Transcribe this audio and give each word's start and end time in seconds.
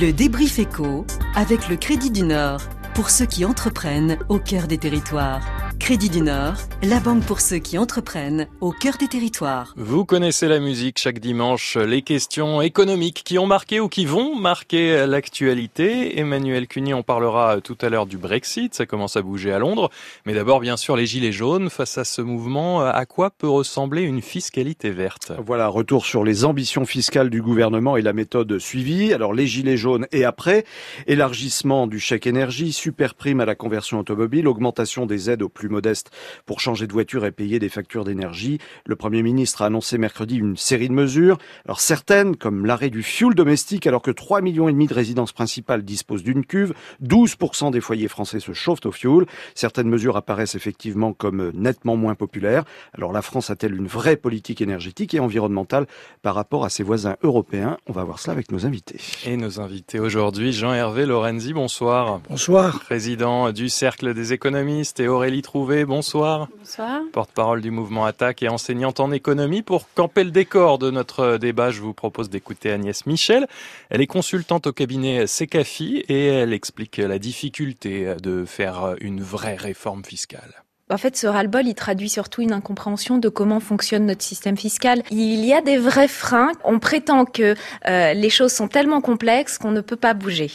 Le 0.00 0.10
débrief 0.10 0.58
éco 0.58 1.04
avec 1.34 1.68
le 1.68 1.76
Crédit 1.76 2.10
du 2.10 2.22
Nord 2.22 2.62
pour 2.94 3.10
ceux 3.10 3.26
qui 3.26 3.44
entreprennent 3.44 4.16
au 4.30 4.38
cœur 4.38 4.66
des 4.66 4.78
territoires. 4.78 5.42
Crédit 5.82 6.10
du 6.10 6.20
Nord, 6.20 6.54
la 6.84 7.00
banque 7.00 7.24
pour 7.24 7.40
ceux 7.40 7.58
qui 7.58 7.76
entreprennent 7.76 8.46
au 8.60 8.70
cœur 8.70 8.98
des 8.98 9.08
territoires. 9.08 9.74
Vous 9.76 10.04
connaissez 10.04 10.46
la 10.46 10.60
musique 10.60 11.00
chaque 11.00 11.18
dimanche, 11.18 11.76
les 11.76 12.02
questions 12.02 12.62
économiques 12.62 13.22
qui 13.24 13.36
ont 13.36 13.46
marqué 13.46 13.80
ou 13.80 13.88
qui 13.88 14.06
vont 14.06 14.36
marquer 14.36 15.04
l'actualité. 15.08 16.20
Emmanuel 16.20 16.68
Cuny, 16.68 16.94
on 16.94 17.02
parlera 17.02 17.60
tout 17.60 17.76
à 17.80 17.88
l'heure 17.88 18.06
du 18.06 18.16
Brexit, 18.16 18.72
ça 18.76 18.86
commence 18.86 19.16
à 19.16 19.22
bouger 19.22 19.50
à 19.50 19.58
Londres. 19.58 19.90
Mais 20.24 20.34
d'abord, 20.34 20.60
bien 20.60 20.76
sûr, 20.76 20.94
les 20.94 21.04
gilets 21.04 21.32
jaunes. 21.32 21.68
Face 21.68 21.98
à 21.98 22.04
ce 22.04 22.22
mouvement, 22.22 22.82
à 22.82 23.04
quoi 23.04 23.30
peut 23.30 23.48
ressembler 23.48 24.02
une 24.02 24.22
fiscalité 24.22 24.90
verte? 24.90 25.32
Voilà, 25.44 25.66
retour 25.66 26.06
sur 26.06 26.22
les 26.22 26.44
ambitions 26.44 26.86
fiscales 26.86 27.28
du 27.28 27.42
gouvernement 27.42 27.96
et 27.96 28.02
la 28.02 28.12
méthode 28.12 28.60
suivie. 28.60 29.12
Alors 29.12 29.34
les 29.34 29.48
gilets 29.48 29.76
jaunes 29.76 30.06
et 30.12 30.24
après, 30.24 30.64
élargissement 31.08 31.88
du 31.88 31.98
chèque 31.98 32.28
énergie, 32.28 32.72
super 32.72 33.16
prime 33.16 33.40
à 33.40 33.46
la 33.46 33.56
conversion 33.56 33.98
automobile, 33.98 34.46
augmentation 34.46 35.06
des 35.06 35.28
aides 35.28 35.42
aux 35.42 35.48
plus 35.48 35.71
modestes 35.72 36.12
pour 36.46 36.60
changer 36.60 36.86
de 36.86 36.92
voiture 36.92 37.26
et 37.26 37.32
payer 37.32 37.58
des 37.58 37.68
factures 37.68 38.04
d'énergie. 38.04 38.58
Le 38.86 38.94
Premier 38.94 39.24
ministre 39.24 39.62
a 39.62 39.66
annoncé 39.66 39.98
mercredi 39.98 40.36
une 40.36 40.56
série 40.56 40.88
de 40.88 40.94
mesures. 40.94 41.38
Alors 41.64 41.80
certaines, 41.80 42.36
comme 42.36 42.64
l'arrêt 42.64 42.90
du 42.90 43.02
fioul 43.02 43.34
domestique, 43.34 43.88
alors 43.88 44.02
que 44.02 44.12
3 44.12 44.40
millions 44.40 44.68
et 44.68 44.72
demi 44.72 44.86
de 44.86 44.94
résidences 44.94 45.32
principales 45.32 45.82
disposent 45.82 46.22
d'une 46.22 46.46
cuve, 46.46 46.74
12% 47.02 47.72
des 47.72 47.80
foyers 47.80 48.08
français 48.08 48.38
se 48.38 48.52
chauffent 48.52 48.86
au 48.86 48.92
fioul. 48.92 49.26
Certaines 49.54 49.88
mesures 49.88 50.16
apparaissent 50.16 50.54
effectivement 50.54 51.12
comme 51.12 51.50
nettement 51.54 51.96
moins 51.96 52.14
populaires. 52.14 52.64
Alors 52.92 53.12
la 53.12 53.22
France 53.22 53.50
a-t-elle 53.50 53.74
une 53.74 53.86
vraie 53.86 54.16
politique 54.16 54.60
énergétique 54.60 55.14
et 55.14 55.20
environnementale 55.20 55.86
par 56.22 56.34
rapport 56.34 56.64
à 56.64 56.68
ses 56.68 56.82
voisins 56.82 57.16
européens? 57.22 57.78
On 57.86 57.92
va 57.92 58.04
voir 58.04 58.18
cela 58.18 58.32
avec 58.32 58.52
nos 58.52 58.66
invités. 58.66 59.00
Et 59.26 59.36
nos 59.36 59.60
invités 59.60 59.98
aujourd'hui, 59.98 60.52
Jean-Hervé 60.52 61.06
Lorenzi, 61.06 61.52
bonsoir. 61.52 62.20
Bonsoir. 62.28 62.80
Président 62.80 63.52
du 63.52 63.68
Cercle 63.68 64.14
des 64.14 64.32
économistes 64.32 65.00
et 65.00 65.08
Aurélie 65.08 65.42
Trou 65.42 65.61
bonsoir. 65.86 66.48
Bonsoir. 66.58 67.00
Porte-parole 67.12 67.60
du 67.60 67.70
mouvement 67.70 68.04
Attaque 68.04 68.42
et 68.42 68.48
enseignante 68.48 69.00
en 69.00 69.12
économie. 69.12 69.62
Pour 69.62 69.86
camper 69.94 70.24
le 70.24 70.30
décor 70.30 70.78
de 70.78 70.90
notre 70.90 71.36
débat, 71.36 71.70
je 71.70 71.80
vous 71.80 71.94
propose 71.94 72.30
d'écouter 72.30 72.70
Agnès 72.70 73.06
Michel. 73.06 73.46
Elle 73.90 74.00
est 74.00 74.06
consultante 74.06 74.66
au 74.66 74.72
cabinet 74.72 75.26
Secafi 75.26 76.04
et 76.08 76.26
elle 76.26 76.52
explique 76.52 76.96
la 76.98 77.18
difficulté 77.18 78.14
de 78.22 78.44
faire 78.44 78.96
une 79.00 79.22
vraie 79.22 79.56
réforme 79.56 80.04
fiscale. 80.04 80.62
En 80.90 80.98
fait, 80.98 81.16
ce 81.16 81.26
ras-le-bol, 81.26 81.66
il 81.66 81.74
traduit 81.74 82.10
surtout 82.10 82.42
une 82.42 82.52
incompréhension 82.52 83.16
de 83.16 83.30
comment 83.30 83.60
fonctionne 83.60 84.04
notre 84.04 84.22
système 84.22 84.58
fiscal. 84.58 85.02
Il 85.10 85.44
y 85.44 85.54
a 85.54 85.62
des 85.62 85.78
vrais 85.78 86.08
freins. 86.08 86.52
On 86.64 86.78
prétend 86.78 87.24
que 87.24 87.54
euh, 87.88 88.12
les 88.12 88.30
choses 88.30 88.52
sont 88.52 88.68
tellement 88.68 89.00
complexes 89.00 89.56
qu'on 89.56 89.70
ne 89.70 89.80
peut 89.80 89.96
pas 89.96 90.12
bouger. 90.12 90.50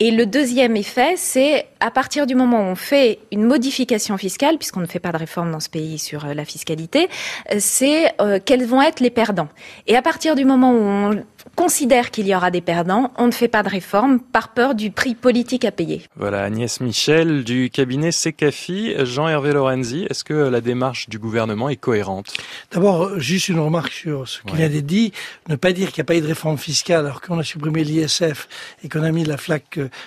Et 0.00 0.10
le 0.10 0.26
deuxième 0.26 0.76
effet, 0.76 1.14
c'est 1.16 1.66
à 1.84 1.90
partir 1.90 2.26
du 2.26 2.34
moment 2.34 2.60
où 2.60 2.62
on 2.62 2.76
fait 2.76 3.18
une 3.30 3.44
modification 3.44 4.16
fiscale, 4.16 4.56
puisqu'on 4.56 4.80
ne 4.80 4.86
fait 4.86 5.00
pas 5.00 5.12
de 5.12 5.18
réforme 5.18 5.52
dans 5.52 5.60
ce 5.60 5.68
pays 5.68 5.98
sur 5.98 6.24
euh, 6.24 6.32
la 6.32 6.46
fiscalité, 6.46 7.10
euh, 7.52 7.56
c'est 7.58 8.10
euh, 8.22 8.38
quels 8.42 8.64
vont 8.64 8.80
être 8.80 9.00
les 9.00 9.10
perdants. 9.10 9.50
Et 9.86 9.94
à 9.94 10.00
partir 10.00 10.34
du 10.34 10.46
moment 10.46 10.72
où 10.72 10.82
on 10.82 11.24
considère 11.56 12.10
qu'il 12.10 12.26
y 12.26 12.34
aura 12.34 12.50
des 12.50 12.62
perdants, 12.62 13.12
on 13.18 13.26
ne 13.26 13.32
fait 13.32 13.48
pas 13.48 13.62
de 13.62 13.68
réforme 13.68 14.18
par 14.18 14.54
peur 14.54 14.74
du 14.74 14.90
prix 14.90 15.14
politique 15.14 15.66
à 15.66 15.72
payer. 15.72 16.04
Voilà, 16.16 16.44
Agnès 16.44 16.80
Michel 16.80 17.44
du 17.44 17.68
cabinet 17.68 18.12
Secafi. 18.12 18.94
Jean-Hervé 19.04 19.52
Lorenzi, 19.52 20.06
est-ce 20.08 20.24
que 20.24 20.32
la 20.32 20.62
démarche 20.62 21.10
du 21.10 21.18
gouvernement 21.18 21.68
est 21.68 21.76
cohérente? 21.76 22.32
D'abord, 22.72 23.20
juste 23.20 23.50
une 23.50 23.60
remarque 23.60 23.92
sur 23.92 24.26
ce 24.26 24.40
qui 24.40 24.56
vient 24.56 24.70
d'être 24.70 24.86
dit. 24.86 25.12
Ne 25.50 25.56
pas 25.56 25.72
dire 25.72 25.92
qu'il 25.92 26.00
n'y 26.00 26.06
a 26.06 26.08
pas 26.08 26.16
eu 26.16 26.22
de 26.22 26.26
réforme 26.26 26.56
fiscale 26.56 27.00
alors 27.00 27.20
qu'on 27.20 27.38
a 27.38 27.44
supprimé 27.44 27.84
l'ISF 27.84 28.48
et 28.82 28.88
qu'on 28.88 29.02
a 29.02 29.10
mis 29.10 29.24
la 29.24 29.36
flat, 29.36 29.58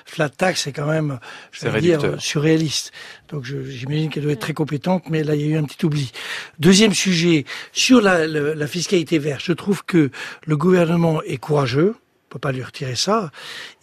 flat 0.05 0.29
tax, 0.29 0.63
c'est 0.63 0.71
quand 0.71 0.87
même, 0.87 1.19
je 1.51 1.66
surréaliste. 2.19 2.91
Donc 3.29 3.45
j'imagine 3.45 4.09
qu'elle 4.09 4.23
doit 4.23 4.33
être 4.33 4.39
très 4.39 4.53
compétente, 4.53 5.03
mais 5.09 5.23
là 5.23 5.35
il 5.35 5.41
y 5.41 5.43
a 5.45 5.47
eu 5.47 5.57
un 5.57 5.63
petit 5.63 5.85
oubli. 5.85 6.11
Deuxième 6.59 6.93
sujet, 6.93 7.45
sur 7.71 8.01
la, 8.01 8.27
la 8.27 8.67
fiscalité 8.67 9.19
verte, 9.19 9.41
je 9.43 9.53
trouve 9.53 9.83
que 9.85 10.09
le 10.45 10.57
gouvernement 10.57 11.21
est 11.23 11.37
courageux, 11.37 11.95
on 11.95 12.33
peut 12.33 12.39
pas 12.39 12.51
lui 12.51 12.63
retirer 12.63 12.95
ça, 12.95 13.31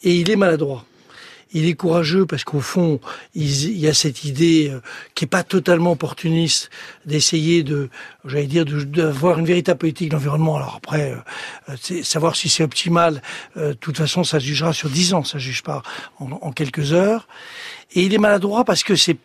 et 0.03 0.15
il 0.17 0.31
est 0.31 0.37
maladroit. 0.37 0.85
Il 1.55 1.67
est 1.67 1.75
courageux 1.75 2.27
parce 2.27 2.45
qu'au 2.45 2.61
fond, 2.61 3.01
il, 3.35 3.79
y 3.79 3.89
a 3.89 3.95
cette 3.95 4.25
idée 4.25 4.71
euh, 4.71 4.81
qui 5.15 5.25
est 5.25 5.29
pas 5.29 5.43
totalement 5.43 5.93
opportuniste 5.93 6.71
d'essayer 7.07 7.63
de, 7.63 7.89
j'allais 8.27 8.47
dire, 8.47 8.67
d'avoir 8.67 9.39
une 9.39 9.47
véritable 9.47 9.79
politique 9.79 10.11
d'environnement. 10.11 10.57
Alors 10.57 10.75
après, 10.77 11.13
euh, 11.13 11.17
euh 11.71 12.03
savoir 12.03 12.37
si 12.37 12.49
c'est 12.49 12.63
optimal, 12.63 13.23
de 13.57 13.73
toute 13.73 13.97
façon, 13.97 14.25
ça 14.25 14.39
se 14.39 14.45
jugera 14.45 14.73
sur 14.73 14.91
dix 14.91 15.15
ans, 15.15 15.25
ça 15.25 15.35
se 15.35 15.45
juge 15.45 15.63
pas 15.63 15.83
en 16.19 16.53
quelques 16.53 16.93
heures. 16.93 17.27
Et 17.93 18.03
il 18.03 18.13
est 18.13 18.19
maladroit 18.19 18.65
parce 18.65 18.83
que 18.83 18.97
c'est 18.97 19.17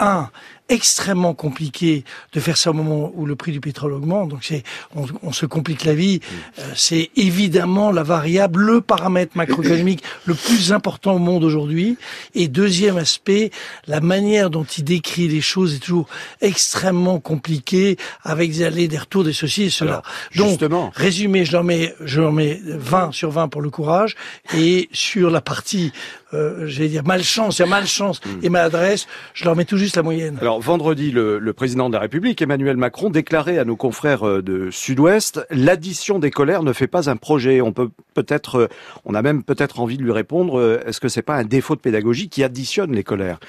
un 0.00 0.30
extrêmement 0.68 1.34
compliqué 1.34 2.04
de 2.32 2.40
faire 2.40 2.56
ça 2.56 2.70
au 2.70 2.74
moment 2.74 3.10
où 3.14 3.26
le 3.26 3.36
prix 3.36 3.52
du 3.52 3.60
pétrole 3.60 3.92
augmente. 3.92 4.28
Donc 4.28 4.40
c'est, 4.42 4.62
on, 4.94 5.06
on, 5.22 5.32
se 5.32 5.46
complique 5.46 5.84
la 5.84 5.94
vie. 5.94 6.20
Euh, 6.58 6.62
c'est 6.74 7.10
évidemment 7.16 7.90
la 7.90 8.02
variable, 8.02 8.60
le 8.60 8.80
paramètre 8.80 9.36
macroéconomique 9.36 10.02
le 10.26 10.34
plus 10.34 10.72
important 10.72 11.14
au 11.14 11.18
monde 11.18 11.44
aujourd'hui. 11.44 11.96
Et 12.34 12.48
deuxième 12.48 12.98
aspect, 12.98 13.50
la 13.86 14.00
manière 14.00 14.50
dont 14.50 14.64
il 14.64 14.84
décrit 14.84 15.28
les 15.28 15.40
choses 15.40 15.74
est 15.74 15.78
toujours 15.78 16.08
extrêmement 16.40 17.20
compliquée, 17.20 17.96
avec 18.22 18.50
des 18.50 18.62
allées, 18.62 18.88
des 18.88 18.98
retours, 18.98 19.24
des 19.24 19.32
ceci 19.32 19.64
et 19.64 19.70
cela. 19.70 20.02
Donc, 20.36 20.50
justement. 20.50 20.92
résumé, 20.94 21.44
je 21.44 21.52
leur 21.52 21.64
mets, 21.64 21.94
je 22.00 22.20
leur 22.20 22.32
mets 22.32 22.60
20 22.64 23.12
sur 23.12 23.30
20 23.30 23.48
pour 23.48 23.62
le 23.62 23.70
courage. 23.70 24.16
Et 24.54 24.88
sur 24.92 25.30
la 25.30 25.40
partie, 25.40 25.92
euh, 26.34 26.66
j'allais 26.66 26.88
dire 26.88 27.04
malchance, 27.04 27.58
il 27.58 27.62
y 27.62 27.64
a 27.64 27.68
malchance 27.68 28.20
hmm. 28.24 28.44
et 28.44 28.48
maladresse, 28.50 29.06
je 29.34 29.44
leur 29.44 29.56
mets 29.56 29.64
tout 29.64 29.78
juste 29.78 29.96
la 29.96 30.02
moyenne. 30.02 30.36
Alors, 30.40 30.57
vendredi, 30.58 31.10
le, 31.10 31.52
président 31.52 31.88
de 31.88 31.94
la 31.94 32.00
République, 32.00 32.40
Emmanuel 32.42 32.76
Macron, 32.76 33.10
déclarait 33.10 33.58
à 33.58 33.64
nos 33.64 33.76
confrères 33.76 34.26
euh, 34.26 34.42
de 34.42 34.70
Sud-Ouest 34.70 35.46
l'addition 35.50 36.18
des 36.18 36.30
colères 36.30 36.62
ne 36.62 36.72
fait 36.72 36.86
pas 36.86 37.10
un 37.10 37.16
projet. 37.16 37.60
On 37.60 37.72
peut 37.72 37.90
peut-être, 38.14 38.56
euh, 38.56 38.68
on 39.04 39.14
a 39.14 39.22
même 39.22 39.42
peut-être 39.42 39.80
envie 39.80 39.96
de 39.96 40.02
lui 40.02 40.12
répondre 40.12 40.58
euh, 40.58 40.80
est-ce 40.86 41.00
que 41.00 41.08
c'est 41.08 41.22
pas 41.22 41.36
un 41.36 41.44
défaut 41.44 41.76
de 41.76 41.80
pédagogie 41.80 42.28
qui 42.28 42.44
additionne 42.44 42.92
les 42.92 43.04
colères? 43.04 43.40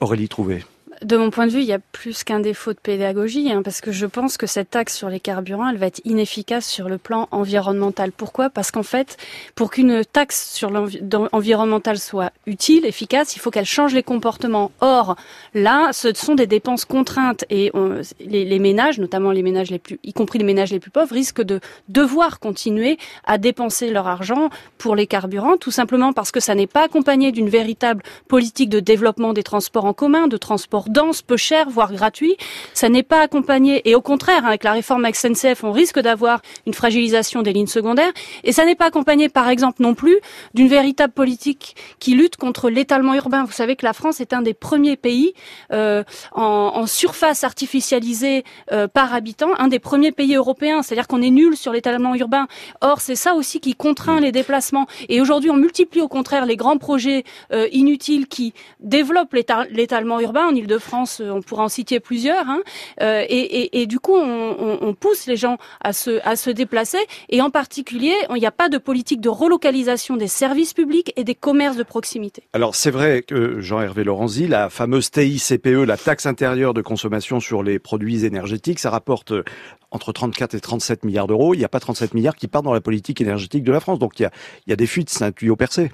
Aurélie 0.00 0.28
Trouvé. 0.28 0.64
De 1.02 1.16
mon 1.16 1.30
point 1.30 1.46
de 1.46 1.52
vue, 1.52 1.60
il 1.60 1.66
y 1.66 1.72
a 1.72 1.78
plus 1.78 2.24
qu'un 2.24 2.40
défaut 2.40 2.72
de 2.72 2.78
pédagogie, 2.78 3.52
hein, 3.52 3.62
parce 3.62 3.80
que 3.80 3.92
je 3.92 4.06
pense 4.06 4.36
que 4.36 4.48
cette 4.48 4.70
taxe 4.70 4.96
sur 4.96 5.08
les 5.08 5.20
carburants, 5.20 5.68
elle 5.68 5.76
va 5.76 5.86
être 5.86 6.00
inefficace 6.04 6.66
sur 6.66 6.88
le 6.88 6.98
plan 6.98 7.28
environnemental. 7.30 8.10
Pourquoi? 8.10 8.50
Parce 8.50 8.72
qu'en 8.72 8.82
fait, 8.82 9.16
pour 9.54 9.70
qu'une 9.70 10.04
taxe 10.04 10.52
sur 10.52 10.70
l'environnemental 10.70 11.98
soit 11.98 12.32
utile, 12.46 12.84
efficace, 12.84 13.36
il 13.36 13.38
faut 13.38 13.50
qu'elle 13.52 13.64
change 13.64 13.94
les 13.94 14.02
comportements. 14.02 14.72
Or, 14.80 15.14
là, 15.54 15.90
ce 15.92 16.12
sont 16.14 16.34
des 16.34 16.48
dépenses 16.48 16.84
contraintes 16.84 17.44
et 17.48 17.70
les, 18.18 18.44
les, 18.44 18.58
ménages, 18.58 18.98
notamment 18.98 19.30
les 19.30 19.42
ménages 19.42 19.70
les 19.70 19.78
plus, 19.78 20.00
y 20.02 20.12
compris 20.12 20.40
les 20.40 20.44
ménages 20.44 20.72
les 20.72 20.80
plus 20.80 20.90
pauvres, 20.90 21.12
risquent 21.12 21.42
de 21.42 21.60
devoir 21.88 22.40
continuer 22.40 22.98
à 23.24 23.38
dépenser 23.38 23.90
leur 23.90 24.08
argent 24.08 24.50
pour 24.78 24.96
les 24.96 25.06
carburants, 25.06 25.58
tout 25.58 25.70
simplement 25.70 26.12
parce 26.12 26.32
que 26.32 26.40
ça 26.40 26.56
n'est 26.56 26.66
pas 26.66 26.84
accompagné 26.84 27.30
d'une 27.30 27.48
véritable 27.48 28.02
politique 28.26 28.68
de 28.68 28.80
développement 28.80 29.32
des 29.32 29.44
transports 29.44 29.84
en 29.84 29.92
commun, 29.92 30.26
de 30.26 30.36
transports 30.36 30.87
dense, 30.88 31.22
peu 31.22 31.36
cher, 31.36 31.68
voire 31.70 31.92
gratuit. 31.92 32.36
Ça 32.74 32.88
n'est 32.88 33.02
pas 33.02 33.20
accompagné, 33.20 33.88
et 33.88 33.94
au 33.94 34.00
contraire, 34.00 34.46
avec 34.46 34.64
la 34.64 34.72
réforme 34.72 35.06
SNCF, 35.12 35.64
on 35.64 35.72
risque 35.72 35.98
d'avoir 35.98 36.40
une 36.66 36.74
fragilisation 36.74 37.42
des 37.42 37.52
lignes 37.52 37.66
secondaires, 37.66 38.12
et 38.44 38.52
ça 38.52 38.64
n'est 38.64 38.74
pas 38.74 38.86
accompagné, 38.86 39.28
par 39.28 39.48
exemple, 39.48 39.82
non 39.82 39.94
plus 39.94 40.18
d'une 40.54 40.68
véritable 40.68 41.12
politique 41.12 41.76
qui 41.98 42.14
lutte 42.14 42.36
contre 42.36 42.70
l'étalement 42.70 43.14
urbain. 43.14 43.44
Vous 43.44 43.52
savez 43.52 43.76
que 43.76 43.84
la 43.84 43.92
France 43.92 44.20
est 44.20 44.32
un 44.32 44.42
des 44.42 44.54
premiers 44.54 44.96
pays 44.96 45.34
euh, 45.72 46.02
en, 46.32 46.86
surface 46.86 47.44
artificialisée 47.44 48.44
euh, 48.72 48.88
par 48.88 49.14
habitant, 49.14 49.50
un 49.58 49.68
des 49.68 49.78
premiers 49.78 50.12
pays 50.12 50.34
européens, 50.34 50.82
c'est-à-dire 50.82 51.06
qu'on 51.06 51.22
est 51.22 51.30
nul 51.30 51.56
sur 51.56 51.72
l'étalement 51.72 52.14
urbain. 52.14 52.46
Or, 52.80 53.00
c'est 53.00 53.14
ça 53.14 53.34
aussi 53.34 53.60
qui 53.60 53.74
contraint 53.74 54.20
les 54.20 54.32
déplacements. 54.32 54.86
Et 55.08 55.20
aujourd'hui, 55.20 55.50
on 55.50 55.56
multiplie 55.56 56.00
au 56.00 56.08
contraire 56.08 56.46
les 56.46 56.56
grands 56.56 56.78
projets 56.78 57.24
euh, 57.52 57.68
inutiles 57.72 58.26
qui 58.26 58.54
développent 58.80 59.34
l'étalement 59.70 60.20
urbain 60.20 60.46
en 60.46 60.54
France, 60.78 61.20
euh, 61.20 61.30
on 61.30 61.42
pourra 61.42 61.64
en 61.64 61.68
citer 61.68 62.00
plusieurs. 62.00 62.48
Hein. 62.48 62.60
Euh, 63.00 63.24
et, 63.28 63.86
du 63.86 63.98
coup, 63.98 64.16
on, 64.16 64.94
pousse 64.98 65.26
les 65.26 65.36
gens 65.36 65.58
à 65.80 65.92
se, 65.92 66.50
déplacer. 66.50 66.98
Et 67.28 67.40
en 67.40 67.50
particulier, 67.50 68.14
il 68.30 68.36
n'y 68.36 68.46
a 68.46 68.50
pas 68.50 68.68
de 68.68 68.78
politique 68.78 69.20
de 69.20 69.28
relocalisation 69.28 70.16
des 70.16 70.28
services 70.28 70.74
publics 70.74 71.12
et 71.16 71.24
des 71.24 71.34
commerces 71.34 71.76
de 71.76 71.82
proximité. 71.82 72.42
Alors 72.52 72.74
c'est 72.74 72.90
vrai 72.90 73.22
que 73.22 73.60
Jean-Hervé 73.60 74.04
Lorenzi, 74.04 74.48
la 74.48 74.70
fameuse 74.70 75.10
TICPE, 75.10 75.84
la 75.86 75.96
taxe 75.96 76.26
intérieure 76.26 76.74
de 76.74 76.82
consommation 76.82 77.40
sur 77.40 77.62
les 77.62 77.78
produits 77.78 78.24
énergétiques, 78.24 78.78
ça 78.78 78.90
rapporte 78.90 79.32
euh, 79.32 79.44
entre 79.90 80.12
34 80.12 80.54
et 80.54 80.60
37 80.60 81.04
milliards 81.04 81.26
d'euros. 81.26 81.54
Il 81.54 81.58
n'y 81.58 81.64
a 81.64 81.68
pas 81.68 81.80
37 81.80 82.14
milliards 82.14 82.36
qui 82.36 82.48
partent 82.48 82.64
dans 82.64 82.72
la 82.72 82.80
politique 82.80 83.20
énergétique 83.20 83.64
de 83.64 83.72
la 83.72 83.80
France. 83.80 83.98
Donc 83.98 84.18
il 84.20 84.28
y 84.66 84.72
a 84.72 84.76
des 84.76 84.86
fuites, 84.86 85.10
c'est 85.10 85.24
un 85.24 85.32
tuyau 85.32 85.56
percé. 85.56 85.90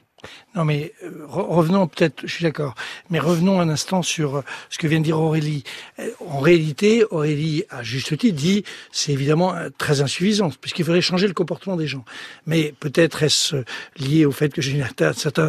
Non, 0.54 0.64
mais 0.64 0.92
euh, 1.02 1.24
revenons 1.28 1.86
peut-être, 1.88 2.22
je 2.24 2.32
suis 2.32 2.44
d'accord, 2.44 2.74
mais 3.10 3.18
revenons 3.18 3.60
un 3.60 3.68
instant 3.68 4.02
sur 4.02 4.36
euh, 4.36 4.42
ce 4.70 4.78
que 4.78 4.86
vient 4.86 5.00
de 5.00 5.04
dire 5.04 5.18
Aurélie. 5.18 5.64
Euh, 5.98 6.10
en 6.28 6.38
réalité, 6.38 7.04
Aurélie, 7.10 7.64
à 7.70 7.82
juste 7.82 8.16
titre, 8.16 8.36
dit 8.36 8.64
c'est 8.92 9.12
évidemment 9.12 9.54
très 9.78 10.00
insuffisant, 10.00 10.50
puisqu'il 10.60 10.84
faudrait 10.84 11.00
changer 11.00 11.26
le 11.26 11.34
comportement 11.34 11.76
des 11.76 11.86
gens. 11.86 12.04
Mais 12.46 12.72
peut-être 12.78 13.22
est-ce 13.22 13.56
lié 13.96 14.24
au 14.24 14.32
fait 14.32 14.52
que 14.52 14.62
j'ai 14.62 14.72
une, 14.72 14.86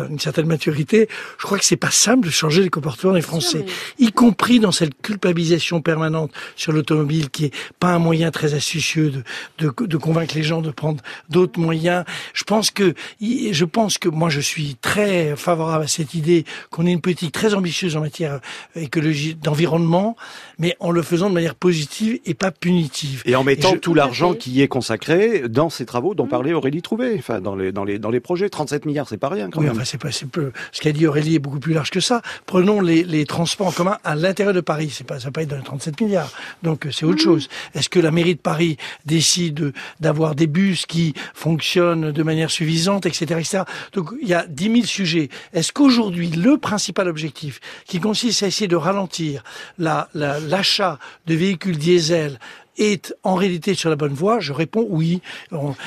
une, 0.10 0.19
certaine 0.19 0.48
maturité. 0.48 1.07
Je 1.38 1.45
crois 1.45 1.60
que 1.60 1.66
c'est 1.66 1.75
pas 1.75 1.92
simple 1.92 2.25
de 2.25 2.31
changer 2.31 2.63
le 2.63 2.69
comportement 2.69 3.13
des 3.13 3.22
Français, 3.22 3.66
y 4.00 4.12
compris 4.12 4.60
dans 4.60 4.72
cette 4.72 5.00
culpabilisation 5.01 5.81
permanente 5.81 6.31
sur 6.56 6.72
l'automobile, 6.72 7.30
qui 7.30 7.45
est 7.45 7.54
pas 7.80 7.94
un 7.94 8.00
moyen 8.00 8.31
très 8.31 8.54
astucieux 8.54 9.12
de, 9.12 9.24
de, 9.60 9.86
de 9.86 9.98
convaincre 9.98 10.36
les 10.36 10.44
gens 10.44 10.62
de 10.62 10.72
prendre 10.72 11.04
d'autres 11.30 11.60
moyens. 11.60 12.06
Je 12.33 12.44
pense 12.44 12.72
que, 12.72 12.94
je 13.22 13.66
pense 13.66 13.98
que 13.98 14.10
moi 14.10 14.30
je 14.30 14.39
suis 14.39 14.64
très 14.73 14.95
très 14.95 15.35
favorable 15.35 15.83
à 15.83 15.88
cette 15.88 16.13
idée 16.13 16.45
qu'on 16.69 16.85
ait 16.85 16.91
une 16.94 17.01
politique 17.01 17.33
très 17.33 17.53
ambitieuse 17.53 17.97
en 17.97 18.00
matière 18.00 18.39
écologique, 18.77 19.41
d'environnement, 19.41 20.15
mais 20.57 20.77
en 20.79 20.89
le 20.89 21.01
faisant 21.01 21.29
de 21.29 21.33
manière 21.33 21.56
positive 21.56 22.19
et 22.25 22.33
pas 22.33 22.51
punitive. 22.51 23.21
Et 23.25 23.35
en 23.35 23.44
mettant 23.44 23.75
tout 23.75 23.94
l'argent 23.94 24.33
qui 24.33 24.51
y 24.51 24.62
est 24.62 24.69
consacré 24.69 25.50
dans 25.50 25.69
ces 25.69 25.85
travaux 25.85 26.15
dont 26.15 26.27
mmh. 26.27 26.29
parlait 26.29 26.53
Aurélie 26.53 26.81
Trouvé, 26.81 27.15
enfin 27.19 27.41
dans 27.41 27.57
les 27.57 27.73
dans 27.73 27.83
les 27.83 28.00
dans 28.00 28.09
les 28.09 28.21
projets, 28.21 28.47
37 28.47 28.85
milliards, 28.85 29.09
c'est 29.09 29.17
pas 29.17 29.27
rien. 29.27 29.50
Quand 29.50 29.59
oui, 29.59 29.65
même. 29.65 29.75
enfin 29.75 29.83
c'est 29.83 29.97
pas 29.97 30.12
peu. 30.31 30.53
Ce 30.71 30.79
qu'a 30.79 30.94
dit 30.94 31.07
Aurélie 31.07 31.35
est 31.35 31.39
beaucoup 31.39 31.59
plus 31.59 31.73
large 31.73 31.89
que 31.89 32.00
ça. 32.00 32.21
Prenons 32.45 32.79
les, 32.79 33.03
les 33.03 33.25
transports 33.25 33.67
en 33.67 33.71
commun 33.71 33.97
à 34.06 34.15
l'intérieur 34.15 34.53
de 34.53 34.62
Paris, 34.62 34.91
c'est 34.94 35.06
pas 35.06 35.19
ça 35.19 35.25
va 35.25 35.31
pas 35.31 35.41
être 35.41 35.50
dans 35.50 35.57
les 35.57 35.63
37 35.63 36.00
milliards. 36.00 36.31
Donc 36.63 36.88
c'est 36.91 37.06
autre 37.06 37.15
mmh. 37.15 37.19
chose. 37.19 37.50
Est-ce 37.73 37.89
que 37.89 38.00
la 38.00 38.12
mairie 38.12 38.35
de 38.35 38.39
Paris 38.39 38.77
décide 39.06 39.73
d'avoir 40.00 40.35
des 40.35 40.47
bus 40.47 40.85
qui 40.85 41.13
fonctionnent 41.33 42.13
de 42.13 42.23
manière 42.23 42.50
suffisante, 42.50 43.06
etc., 43.06 43.25
etc. 43.39 43.63
Donc 43.91 44.12
il 44.21 44.27
y 44.29 44.33
a 44.33 44.45
10 44.55 44.71
000 44.71 44.85
sujet. 44.85 45.29
Est-ce 45.53 45.71
qu'aujourd'hui, 45.71 46.29
le 46.29 46.57
principal 46.57 47.07
objectif, 47.07 47.59
qui 47.85 47.99
consiste 47.99 48.43
à 48.43 48.47
essayer 48.47 48.67
de 48.67 48.75
ralentir 48.75 49.43
l'achat 49.77 50.99
la, 50.99 50.99
de 51.27 51.35
véhicules 51.35 51.77
diesel 51.77 52.39
est 52.77 53.15
en 53.23 53.35
réalité 53.35 53.73
sur 53.73 53.89
la 53.89 53.95
bonne 53.95 54.13
voie? 54.13 54.39
Je 54.39 54.53
réponds 54.53 54.85
oui. 54.89 55.21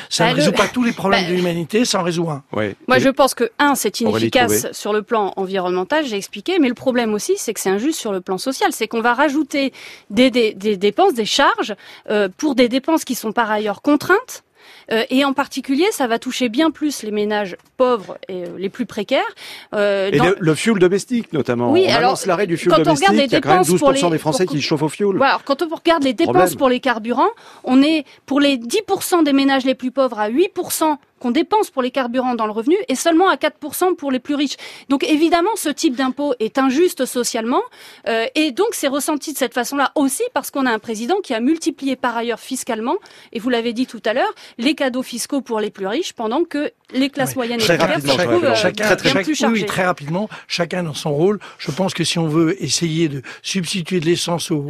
Ça 0.08 0.24
bah, 0.24 0.30
ne 0.30 0.36
résout 0.36 0.52
pas 0.52 0.68
tous 0.68 0.84
les 0.84 0.92
problèmes 0.92 1.24
bah, 1.24 1.30
de 1.30 1.34
l'humanité, 1.34 1.84
ça 1.84 2.00
en 2.00 2.02
résout 2.02 2.28
un. 2.30 2.42
Moi, 2.52 2.98
je 2.98 3.08
pense 3.08 3.34
que, 3.34 3.50
un, 3.58 3.74
c'est 3.74 4.00
inefficace 4.00 4.72
sur 4.72 4.92
le 4.92 5.02
plan 5.02 5.32
environnemental, 5.36 6.06
j'ai 6.06 6.16
expliqué, 6.16 6.58
mais 6.58 6.68
le 6.68 6.74
problème 6.74 7.14
aussi, 7.14 7.34
c'est 7.36 7.54
que 7.54 7.60
c'est 7.60 7.70
injuste 7.70 7.98
sur 7.98 8.12
le 8.12 8.20
plan 8.20 8.38
social. 8.38 8.72
C'est 8.72 8.88
qu'on 8.88 9.00
va 9.00 9.14
rajouter 9.14 9.72
des, 10.10 10.30
dépenses, 10.30 11.14
des 11.14 11.26
charges, 11.26 11.74
euh, 12.10 12.28
pour 12.36 12.54
des 12.54 12.68
dépenses 12.68 13.04
qui 13.04 13.14
sont 13.14 13.32
par 13.32 13.50
ailleurs 13.50 13.82
contraintes, 13.82 14.44
euh, 14.90 15.04
et 15.10 15.24
en 15.24 15.32
particulier, 15.32 15.86
ça 15.92 16.06
va 16.06 16.18
toucher 16.18 16.48
bien 16.48 16.70
plus 16.70 17.02
les 17.02 17.10
ménages 17.10 17.56
pauvres 17.76 18.18
et 18.28 18.44
euh, 18.44 18.58
les 18.58 18.68
plus 18.68 18.86
précaires. 18.86 19.22
Euh, 19.74 20.10
et 20.12 20.18
le, 20.38 20.54
fuel 20.54 20.78
domestique, 20.78 21.32
notamment. 21.32 21.70
Oui, 21.70 21.86
on 21.88 21.94
alors, 21.94 22.18
l'arrêt 22.26 22.46
du 22.46 22.56
fuel 22.56 22.82
domestique. 22.82 23.08
il 23.12 23.32
y 23.32 23.34
a 23.34 23.40
quand 23.40 23.54
même 23.54 23.62
12% 23.62 24.10
des 24.10 24.18
Français 24.18 24.46
qui 24.46 24.60
chauffent 24.60 24.82
au 24.82 24.88
fuel. 24.88 25.16
Voilà, 25.16 25.32
alors, 25.34 25.44
quand 25.44 25.62
on 25.62 25.74
regarde 25.74 26.04
les 26.04 26.14
dépenses 26.14 26.54
pour 26.54 26.68
les 26.68 26.80
carburants, 26.80 27.30
on 27.64 27.82
est 27.82 28.04
pour 28.26 28.40
les 28.40 28.56
10% 28.56 29.24
des 29.24 29.32
ménages 29.32 29.64
les 29.64 29.74
plus 29.74 29.90
pauvres 29.90 30.18
à 30.18 30.30
8% 30.30 30.96
qu'on 31.18 31.30
dépense 31.30 31.70
pour 31.70 31.82
les 31.82 31.90
carburants 31.90 32.34
dans 32.34 32.46
le 32.46 32.52
revenu 32.52 32.76
et 32.88 32.94
seulement 32.94 33.28
à 33.28 33.36
4% 33.36 33.96
pour 33.96 34.10
les 34.10 34.20
plus 34.20 34.34
riches. 34.34 34.56
Donc 34.88 35.04
évidemment, 35.04 35.50
ce 35.56 35.68
type 35.68 35.96
d'impôt 35.96 36.34
est 36.38 36.58
injuste 36.58 37.04
socialement 37.04 37.62
euh, 38.08 38.26
et 38.34 38.52
donc 38.52 38.68
c'est 38.72 38.88
ressenti 38.88 39.32
de 39.32 39.38
cette 39.38 39.54
façon-là 39.54 39.92
aussi 39.94 40.22
parce 40.34 40.50
qu'on 40.50 40.66
a 40.66 40.72
un 40.72 40.78
président 40.78 41.16
qui 41.22 41.34
a 41.34 41.40
multiplié 41.40 41.96
par 41.96 42.16
ailleurs 42.16 42.40
fiscalement, 42.40 42.96
et 43.32 43.38
vous 43.38 43.50
l'avez 43.50 43.72
dit 43.72 43.86
tout 43.86 44.02
à 44.04 44.12
l'heure, 44.12 44.32
les 44.58 44.74
cadeaux 44.74 45.02
fiscaux 45.02 45.40
pour 45.40 45.60
les 45.60 45.70
plus 45.70 45.86
riches 45.86 46.12
pendant 46.12 46.44
que 46.44 46.72
les 46.92 47.10
classes 47.10 47.36
moyennes 47.36 47.60
et 47.60 47.64
se 47.64 47.72
retrouvent 47.72 48.44
euh, 48.44 48.54
chacun, 48.54 48.94
bien 48.94 49.22
plus 49.22 49.34
chargées. 49.34 49.62
Oui, 49.62 49.66
très 49.66 49.84
rapidement, 49.84 50.28
chacun 50.46 50.82
dans 50.82 50.94
son 50.94 51.12
rôle. 51.12 51.38
Je 51.58 51.70
pense 51.70 51.92
que 51.92 52.04
si 52.04 52.18
on 52.18 52.28
veut 52.28 52.62
essayer 52.62 53.08
de 53.08 53.22
substituer 53.42 54.00
de 54.00 54.06
l'essence 54.06 54.50
au, 54.50 54.68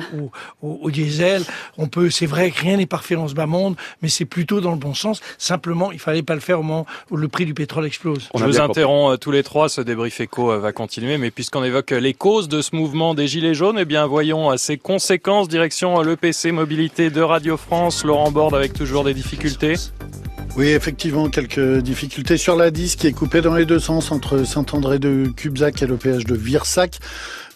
au, 0.63 0.79
au, 0.83 0.91
diesel, 0.91 1.45
on 1.77 1.87
peut, 1.87 2.11
c'est 2.11 2.27
vrai 2.27 2.51
que 2.51 2.61
rien 2.61 2.77
n'est 2.77 2.87
parfait 2.87 3.15
en 3.15 3.29
ce 3.29 3.35
bas 3.35 3.47
monde, 3.47 3.77
mais 4.03 4.09
c'est 4.09 4.25
plutôt 4.25 4.61
dans 4.61 4.73
le 4.73 4.79
bon 4.79 4.95
sens. 4.95 5.21
Simplement, 5.39 5.93
il 5.93 5.99
fallait 5.99 6.23
pas 6.23 6.35
le 6.39 6.43
faire 6.43 6.61
au 6.61 6.63
moment 6.63 6.87
où 7.11 7.17
le 7.17 7.29
prix 7.29 7.45
du 7.45 7.55
pétrole 7.55 7.87
explose. 7.87 8.29
On 8.35 8.39
Je 8.39 8.45
vous 8.45 8.61
interromps 8.61 9.15
euh, 9.15 9.17
tous 9.17 9.31
les 9.31 9.43
trois, 9.43 9.69
ce 9.69 9.81
débrief 9.81 10.21
éco 10.21 10.51
euh, 10.51 10.59
va 10.59 10.73
continuer, 10.73 11.19
mais 11.19 11.31
puisqu'on 11.31 11.65
évoque 11.65 11.91
les 11.91 12.15
causes 12.15 12.49
de 12.49 12.63
ce 12.63 12.75
mouvement 12.75 13.15
des 13.15 13.27
Gilets 13.27 13.55
jaunes, 13.55 13.79
eh 13.79 13.85
bien 13.85 14.07
voyons 14.07 14.57
ses 14.57 14.79
conséquences. 14.79 15.49
Direction 15.49 16.01
l'EPC 16.03 16.53
Mobilité 16.53 17.11
de 17.11 17.21
Radio 17.21 17.57
France, 17.57 18.05
Laurent 18.05 18.31
Borde 18.31 18.55
avec 18.55 18.73
toujours 18.73 19.05
des 19.05 19.15
difficultés. 19.15 19.75
Oui, 20.59 20.71
effectivement, 20.71 21.29
quelques 21.29 21.79
difficultés 21.83 22.37
sur 22.37 22.57
la 22.57 22.73
10 22.73 22.97
qui 22.97 23.07
est 23.07 23.13
coupée 23.13 23.43
dans 23.43 23.55
les 23.55 23.65
deux 23.65 23.79
sens 23.79 24.11
entre 24.11 24.45
Saint-André 24.45 24.99
de 24.99 25.31
Cubzac 25.37 25.83
et 25.83 25.87
le 25.87 25.97
péage 25.97 26.25
de 26.25 26.35
Virsac. 26.35 26.99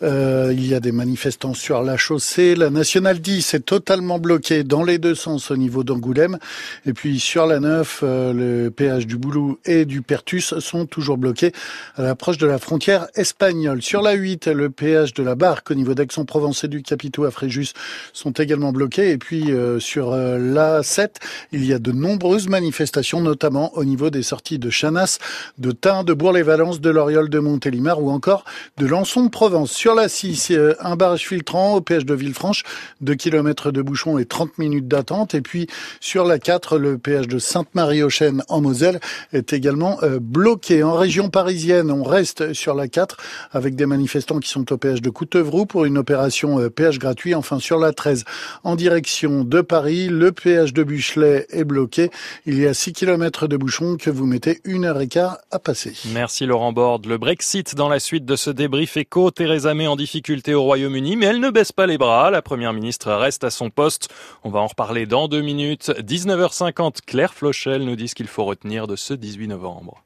Euh, 0.03 0.53
il 0.53 0.67
y 0.67 0.75
a 0.75 0.81
des 0.81 0.91
manifestants 0.91 1.55
sur 1.55 1.83
la 1.83 1.97
chaussée. 1.97 2.55
La 2.55 2.71
nationale 2.71 3.21
10 3.21 3.55
est 3.55 3.61
totalement 3.61 4.19
bloquée 4.19 4.65
dans 4.65 4.83
les 4.83 4.99
deux 4.99 5.15
sens 5.15 5.51
au 5.51 5.57
niveau 5.57 5.85
d'Angoulême. 5.85 6.39
Et 6.87 6.93
puis 6.93 7.21
sur 7.21 7.47
la 7.47 7.61
9, 7.61 8.01
euh, 8.03 8.33
le 8.33 8.71
péage 8.71 9.07
du 9.07 9.17
Boulou 9.17 9.59
et 9.65 9.85
du 9.85 10.03
Pertus 10.03 10.59
sont 10.59 10.87
toujours 10.87 11.19
bloqués 11.19 11.53
à 11.97 12.03
l'approche 12.03 12.39
de 12.39 12.47
la 12.47 12.59
frontière 12.59 13.07
espagnole. 13.15 13.81
Sur 13.83 14.03
la 14.03 14.13
8, 14.13 14.49
le 14.49 14.71
péage 14.71 15.15
de 15.15 15.23
la 15.23 15.37
Barque 15.37 15.71
au 15.71 15.75
niveau 15.75 15.95
d'Aix-en-Provence 15.95 16.65
et 16.65 16.69
du 16.69 16.83
Capitaux 16.83 17.25
à 17.25 17.31
Fréjus 17.31 17.73
sont 18.13 18.33
également 18.33 18.73
bloqués. 18.73 19.11
Et 19.11 19.19
puis 19.19 19.53
euh, 19.53 19.79
sur 19.79 20.17
la 20.17 20.83
7, 20.83 21.21
il 21.53 21.65
y 21.65 21.73
a 21.73 21.79
de 21.79 21.93
nombreuses 21.93 22.49
manifestations, 22.49 23.21
notamment 23.21 23.77
au 23.77 23.85
niveau 23.85 24.11
des 24.11 24.23
sorties 24.23 24.59
de 24.59 24.71
Chanas, 24.71 25.19
de 25.59 25.71
Tain, 25.71 26.03
de 26.03 26.13
Bourg-les-Valences, 26.13 26.81
de 26.81 26.91
Loriol, 26.91 27.29
de 27.29 27.39
Montélimar 27.39 28.03
ou 28.03 28.11
encore 28.11 28.45
de 28.79 28.87
Lançon-Provence. 28.87 29.71
Sur 29.71 29.92
sur 29.93 30.01
la 30.01 30.09
6, 30.09 30.53
un 30.81 30.97
barrage 30.97 31.29
filtrant 31.29 31.75
au 31.75 31.83
péage 31.83 32.07
de 32.07 32.15
Villefranche, 32.15 32.63
2 33.03 33.15
km 33.15 33.73
de 33.73 33.83
bouchon 33.83 34.17
et 34.17 34.25
30 34.25 34.57
minutes 34.57 34.89
d'attente. 34.89 35.35
Et 35.35 35.43
puis 35.43 35.67
sur 36.01 36.25
la 36.25 36.39
4, 36.39 36.79
le 36.79 36.97
péage 36.97 37.29
de 37.29 37.39
Sainte-Marie-aux-Chênes 37.39 38.43
en 38.49 38.63
Moselle 38.63 39.01
est 39.35 39.53
également 39.53 39.99
euh, 40.03 40.19
bloqué. 40.19 40.83
En 40.83 40.95
région 40.95 41.29
parisienne, 41.29 41.91
on 41.91 42.05
reste 42.05 42.55
sur 42.55 42.75
la 42.75 42.89
4 42.89 43.19
avec 43.53 43.77
des 43.77 43.85
manifestants 43.85 44.39
qui 44.39 44.49
sont 44.49 44.73
au 44.73 44.79
péage 44.79 45.03
de 45.03 45.11
Coutevroux 45.11 45.67
pour 45.67 45.85
une 45.85 45.99
opération 45.99 46.59
euh, 46.59 46.71
péage 46.71 46.99
gratuit. 46.99 47.35
Enfin 47.35 47.59
sur 47.59 47.79
la 47.79 47.93
13, 47.93 48.25
en 48.65 48.77
direction 48.77 49.45
de 49.45 49.61
Paris, 49.61 50.09
le 50.09 50.33
péage 50.33 50.73
de 50.73 50.85
Buchelet 50.85 51.47
est 51.51 51.65
bloqué. 51.65 52.11
Il 52.47 52.59
y 52.59 52.67
a 52.67 52.73
6 52.73 52.95
km 52.95 53.47
de 53.47 53.59
bouchon 53.59 53.99
que 53.99 54.09
vous 54.09 54.25
mettez 54.25 54.63
une 54.65 54.87
heure 54.87 55.03
et 55.03 55.09
quart 55.09 55.37
à 55.51 55.59
passer. 55.59 55.93
Merci 56.15 56.47
Laurent 56.47 56.73
Borde. 56.73 57.05
Le 57.05 57.19
Brexit 57.19 57.75
dans 57.75 57.91
la 57.91 58.01
suite 58.01 58.25
de 58.25 58.37
ce 58.37 58.49
débrief 58.49 58.97
éco. 58.97 59.31
Theresa 59.31 59.75
en 59.87 59.97
difficulté 59.97 60.55
au 60.55 60.63
Royaume-Uni, 60.63 61.17
mais 61.17 61.27
elle 61.27 61.41
ne 61.41 61.51
baisse 61.51 61.73
pas 61.73 61.87
les 61.87 61.99
bras. 61.99 62.31
La 62.31 62.43
première 62.43 62.73
ministre 62.73 63.13
reste 63.13 63.45
à 63.45 63.51
son 63.51 63.71
poste. 63.71 64.09
On 64.45 64.51
va 64.51 64.61
en 64.61 64.67
reparler 64.67 65.07
dans 65.07 65.29
deux 65.29 65.43
minutes. 65.43 65.91
19h50, 65.99 66.99
Claire 67.07 67.35
Flochel 67.35 67.85
nous 67.85 67.97
dit 67.97 68.09
ce 68.09 68.15
qu'il 68.15 68.29
faut 68.29 68.45
retenir 68.45 68.87
de 68.87 68.97
ce 68.97 69.15
18 69.15 69.49
novembre. 69.49 70.05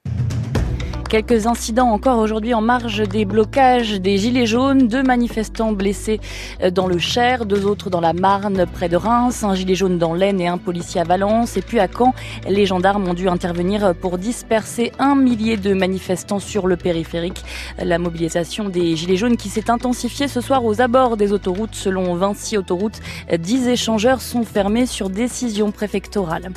Quelques 1.09 1.47
incidents 1.47 1.91
encore 1.91 2.19
aujourd'hui 2.19 2.53
en 2.53 2.61
marge 2.61 3.09
des 3.09 3.25
blocages 3.25 4.01
des 4.01 4.19
Gilets 4.19 4.45
jaunes. 4.45 4.89
Deux 4.89 5.05
manifestants 5.05 5.71
blessés 5.71 6.19
euh, 6.63 6.73
dans 6.73 6.89
le 6.89 6.99
Cher, 6.99 7.47
deux 7.47 7.65
autres 7.65 7.91
dans 7.91 8.01
la 8.01 8.13
Marne 8.13 8.67
près 8.67 8.89
de 8.89 8.97
Reims, 8.97 9.45
un 9.45 9.55
gilet 9.55 9.77
jaune 9.77 9.99
dans 9.99 10.15
l'Aisne 10.15 10.41
et 10.41 10.49
un 10.49 10.59
policier 10.59 11.01
à 11.01 11.05
Valence. 11.05 11.57
Et 11.57 11.63
puis 11.63 11.79
à 11.79 11.87
Caen, 11.87 12.13
les 12.49 12.67
gendarmes 12.67 13.07
ont 13.07 13.15
dû 13.15 13.29
intervenir 13.29 13.95
pour 13.95 14.19
disperser 14.19 14.91
un 14.99 15.15
millier 15.15 15.57
de 15.57 15.75
manifestants 15.75 16.41
sur 16.41 16.67
le 16.67 16.77
périphérique. 16.77 17.45
La 17.81 17.99
mobilisation 17.99 18.69
des 18.69 18.97
Gilets 18.97 19.17
jaunes 19.17 19.37
qui 19.37 19.49
s'est 19.49 19.71
intensifiée 19.71 20.27
ce 20.27 20.41
soir 20.41 20.65
aux 20.65 20.81
abords 20.81 21.17
des 21.17 21.33
autoroutes. 21.33 21.77
Selon 21.77 22.17
Vinci 22.17 22.59
Autoroute, 22.59 23.01
dix 23.39 23.69
échangeurs 23.69 24.21
sont 24.21 24.43
fermés 24.43 24.87
sur 24.87 25.09
décision 25.09 25.71
préfectorale. 25.71 26.49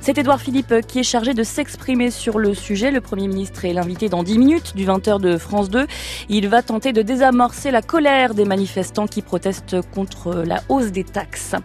C'est 0.00 0.16
Édouard 0.16 0.40
Philippe 0.40 0.74
qui 0.86 1.00
est 1.00 1.04
chargé 1.04 1.34
de 1.34 1.42
s'exprimer 1.42 2.10
sur 2.10 2.38
le 2.38 2.54
sujet. 2.54 2.90
Le 2.90 3.02
Premier 3.02 3.28
ministre 3.28 3.66
est 3.66 3.74
l'invité 3.74 3.97
dans 4.06 4.22
10 4.22 4.38
minutes 4.38 4.76
du 4.76 4.86
20h 4.86 5.20
de 5.20 5.36
France 5.36 5.68
2. 5.68 5.88
Il 6.28 6.48
va 6.48 6.62
tenter 6.62 6.92
de 6.92 7.02
désamorcer 7.02 7.72
la 7.72 7.82
colère 7.82 8.34
des 8.34 8.44
manifestants 8.44 9.08
qui 9.08 9.20
protestent 9.20 9.80
contre 9.92 10.44
la 10.46 10.62
hausse 10.68 10.92
des 10.92 11.02
taxes. 11.02 11.56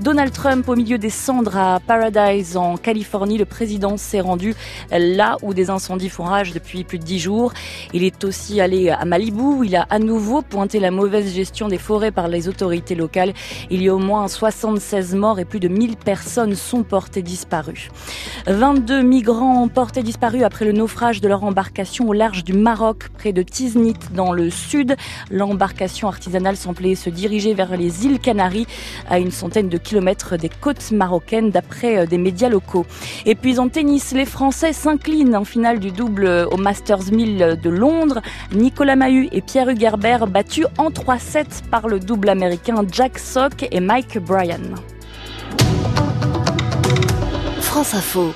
Donald 0.00 0.32
Trump 0.32 0.66
au 0.70 0.74
milieu 0.74 0.96
des 0.96 1.10
cendres 1.10 1.58
à 1.58 1.80
Paradise 1.80 2.56
en 2.56 2.78
Californie. 2.78 3.36
Le 3.36 3.44
président 3.44 3.98
s'est 3.98 4.22
rendu 4.22 4.54
là 4.90 5.36
où 5.42 5.52
des 5.52 5.68
incendies 5.68 6.08
font 6.08 6.24
rage 6.24 6.54
depuis 6.54 6.84
plus 6.84 6.98
de 6.98 7.04
10 7.04 7.18
jours. 7.18 7.52
Il 7.92 8.04
est 8.04 8.24
aussi 8.24 8.62
allé 8.62 8.88
à 8.88 9.04
Malibu 9.04 9.42
où 9.42 9.64
il 9.64 9.76
a 9.76 9.86
à 9.90 9.98
nouveau 9.98 10.40
pointé 10.40 10.80
la 10.80 10.90
mauvaise 10.90 11.34
gestion 11.34 11.68
des 11.68 11.78
forêts 11.78 12.10
par 12.10 12.28
les 12.28 12.48
autorités 12.48 12.94
locales. 12.94 13.34
Il 13.70 13.82
y 13.82 13.90
a 13.90 13.94
au 13.94 13.98
moins 13.98 14.26
76 14.28 15.14
morts 15.14 15.38
et 15.38 15.44
plus 15.44 15.60
de 15.60 15.68
1000 15.68 15.96
personnes 15.96 16.54
sont 16.54 16.84
portées 16.84 17.22
disparues. 17.22 17.90
22 18.46 19.02
migrants 19.02 19.68
portés 19.68 20.02
disparus 20.02 20.42
après 20.42 20.64
le 20.64 20.72
naufrage 20.72 21.20
de 21.20 21.28
leur 21.28 21.44
embarcation 21.44 21.81
au 22.00 22.12
large 22.12 22.44
du 22.44 22.52
Maroc, 22.52 23.08
près 23.18 23.32
de 23.32 23.42
Tiznit, 23.42 23.96
dans 24.14 24.32
le 24.32 24.50
sud. 24.50 24.96
L'embarcation 25.30 26.08
artisanale 26.08 26.56
semblait 26.56 26.94
se 26.94 27.10
diriger 27.10 27.54
vers 27.54 27.76
les 27.76 28.06
îles 28.06 28.20
Canaries, 28.20 28.66
à 29.10 29.18
une 29.18 29.30
centaine 29.30 29.68
de 29.68 29.78
kilomètres 29.78 30.36
des 30.36 30.48
côtes 30.48 30.92
marocaines, 30.92 31.50
d'après 31.50 31.98
euh, 31.98 32.06
des 32.06 32.18
médias 32.18 32.48
locaux. 32.48 32.86
Et 33.26 33.34
puis 33.34 33.58
en 33.58 33.68
tennis, 33.68 34.12
les 34.12 34.26
Français 34.26 34.72
s'inclinent 34.72 35.36
en 35.36 35.44
finale 35.44 35.80
du 35.80 35.90
double 35.90 36.46
au 36.50 36.56
Masters 36.56 37.12
1000 37.12 37.58
de 37.62 37.70
Londres. 37.70 38.22
Nicolas 38.52 38.96
Mahut 38.96 39.28
et 39.32 39.40
Pierre 39.40 39.68
Hugerbert 39.68 40.26
battus 40.26 40.66
en 40.78 40.90
3-7 40.90 41.68
par 41.70 41.88
le 41.88 41.98
double 41.98 42.28
américain 42.28 42.84
Jack 42.90 43.18
Sock 43.18 43.66
et 43.70 43.80
Mike 43.80 44.18
Bryan. 44.18 44.76
France 47.60 47.94
Info. 47.94 48.32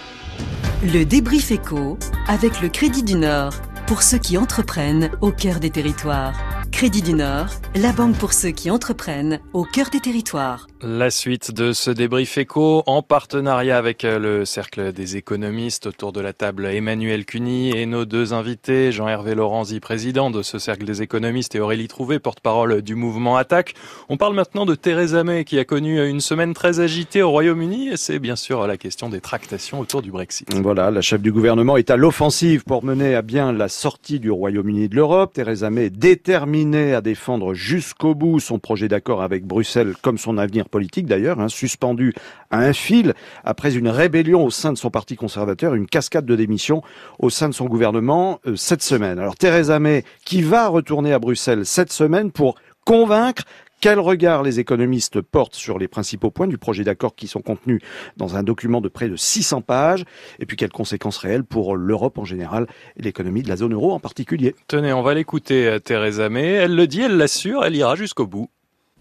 Le 0.82 1.04
débrief 1.04 1.50
éco 1.50 1.98
avec 2.28 2.60
le 2.60 2.68
Crédit 2.68 3.02
du 3.02 3.14
Nord 3.14 3.52
pour 3.86 4.02
ceux 4.02 4.18
qui 4.18 4.36
entreprennent 4.36 5.10
au 5.20 5.30
cœur 5.30 5.60
des 5.60 5.70
territoires. 5.70 6.34
Crédit 6.72 7.02
du 7.02 7.14
Nord, 7.14 7.46
la 7.76 7.92
banque 7.92 8.16
pour 8.16 8.32
ceux 8.32 8.50
qui 8.50 8.70
entreprennent 8.70 9.40
au 9.52 9.64
cœur 9.64 9.90
des 9.90 10.00
territoires. 10.00 10.66
La 10.82 11.08
suite 11.08 11.54
de 11.54 11.72
ce 11.72 11.90
débrief 11.90 12.36
éco 12.36 12.82
en 12.86 13.00
partenariat 13.00 13.78
avec 13.78 14.04
euh, 14.04 14.18
le 14.18 14.44
Cercle 14.44 14.92
des 14.92 15.16
économistes 15.16 15.86
autour 15.86 16.12
de 16.12 16.20
la 16.20 16.34
table 16.34 16.66
Emmanuel 16.66 17.24
Cuny 17.24 17.70
et 17.70 17.86
nos 17.86 18.04
deux 18.04 18.34
invités, 18.34 18.92
Jean-Hervé 18.92 19.34
Lorenzi, 19.34 19.80
président 19.80 20.30
de 20.30 20.42
ce 20.42 20.58
Cercle 20.58 20.84
des 20.84 21.00
économistes 21.00 21.54
et 21.54 21.60
Aurélie 21.60 21.88
Trouvé, 21.88 22.18
porte-parole 22.18 22.82
du 22.82 22.94
mouvement 22.94 23.38
Attaque. 23.38 23.72
On 24.10 24.18
parle 24.18 24.34
maintenant 24.34 24.66
de 24.66 24.74
Theresa 24.74 25.24
May 25.24 25.46
qui 25.46 25.58
a 25.58 25.64
connu 25.64 26.06
une 26.06 26.20
semaine 26.20 26.52
très 26.52 26.78
agitée 26.78 27.22
au 27.22 27.30
Royaume-Uni 27.30 27.88
et 27.88 27.96
c'est 27.96 28.18
bien 28.18 28.36
sûr 28.36 28.66
la 28.66 28.76
question 28.76 29.08
des 29.08 29.22
tractations 29.22 29.80
autour 29.80 30.02
du 30.02 30.10
Brexit. 30.10 30.52
Voilà, 30.56 30.90
la 30.90 31.00
chef 31.00 31.22
du 31.22 31.32
gouvernement 31.32 31.78
est 31.78 31.88
à 31.88 31.96
l'offensive 31.96 32.64
pour 32.64 32.84
mener 32.84 33.14
à 33.14 33.22
bien 33.22 33.50
la 33.50 33.68
sortie 33.68 34.20
du 34.20 34.30
Royaume-Uni 34.30 34.90
de 34.90 34.96
l'Europe. 34.96 35.32
Theresa 35.32 35.70
May 35.70 35.86
est 35.86 35.90
déterminée 35.90 36.92
à 36.92 37.00
défendre 37.00 37.54
jusqu'au 37.54 38.14
bout 38.14 38.40
son 38.40 38.58
projet 38.58 38.88
d'accord 38.88 39.22
avec 39.22 39.46
Bruxelles 39.46 39.94
comme 40.02 40.18
son 40.18 40.36
avenir 40.36 40.65
politique 40.68 41.06
d'ailleurs, 41.06 41.40
hein, 41.40 41.48
suspendu 41.48 42.14
à 42.50 42.58
un 42.58 42.72
fil 42.72 43.14
après 43.44 43.76
une 43.76 43.88
rébellion 43.88 44.44
au 44.44 44.50
sein 44.50 44.72
de 44.72 44.78
son 44.78 44.90
parti 44.90 45.16
conservateur, 45.16 45.74
une 45.74 45.86
cascade 45.86 46.26
de 46.26 46.36
démissions 46.36 46.82
au 47.18 47.30
sein 47.30 47.48
de 47.48 47.54
son 47.54 47.66
gouvernement 47.66 48.40
euh, 48.46 48.56
cette 48.56 48.82
semaine. 48.82 49.18
Alors 49.18 49.36
Theresa 49.36 49.78
May 49.78 50.04
qui 50.24 50.42
va 50.42 50.68
retourner 50.68 51.12
à 51.12 51.18
Bruxelles 51.18 51.66
cette 51.66 51.92
semaine 51.92 52.30
pour 52.30 52.56
convaincre 52.84 53.42
quel 53.80 54.00
regard 54.00 54.42
les 54.42 54.58
économistes 54.58 55.20
portent 55.20 55.54
sur 55.54 55.78
les 55.78 55.86
principaux 55.86 56.30
points 56.30 56.46
du 56.46 56.56
projet 56.56 56.82
d'accord 56.82 57.14
qui 57.14 57.28
sont 57.28 57.42
contenus 57.42 57.80
dans 58.16 58.36
un 58.36 58.42
document 58.42 58.80
de 58.80 58.88
près 58.88 59.08
de 59.08 59.16
600 59.16 59.60
pages 59.60 60.04
Et 60.38 60.46
puis 60.46 60.56
quelles 60.56 60.72
conséquences 60.72 61.18
réelles 61.18 61.44
pour 61.44 61.76
l'Europe 61.76 62.18
en 62.18 62.24
général 62.24 62.66
et 62.96 63.02
l'économie 63.02 63.42
de 63.42 63.48
la 63.48 63.56
zone 63.56 63.74
euro 63.74 63.92
en 63.92 64.00
particulier? 64.00 64.54
Tenez, 64.66 64.92
on 64.92 65.02
va 65.02 65.14
l'écouter, 65.14 65.66
euh, 65.66 65.78
Theresa 65.78 66.30
May. 66.30 66.46
Elle 66.46 66.74
le 66.74 66.86
dit, 66.86 67.02
elle 67.02 67.18
l'assure, 67.18 67.64
elle 67.64 67.76
ira 67.76 67.96
jusqu'au 67.96 68.26
bout. 68.26 68.48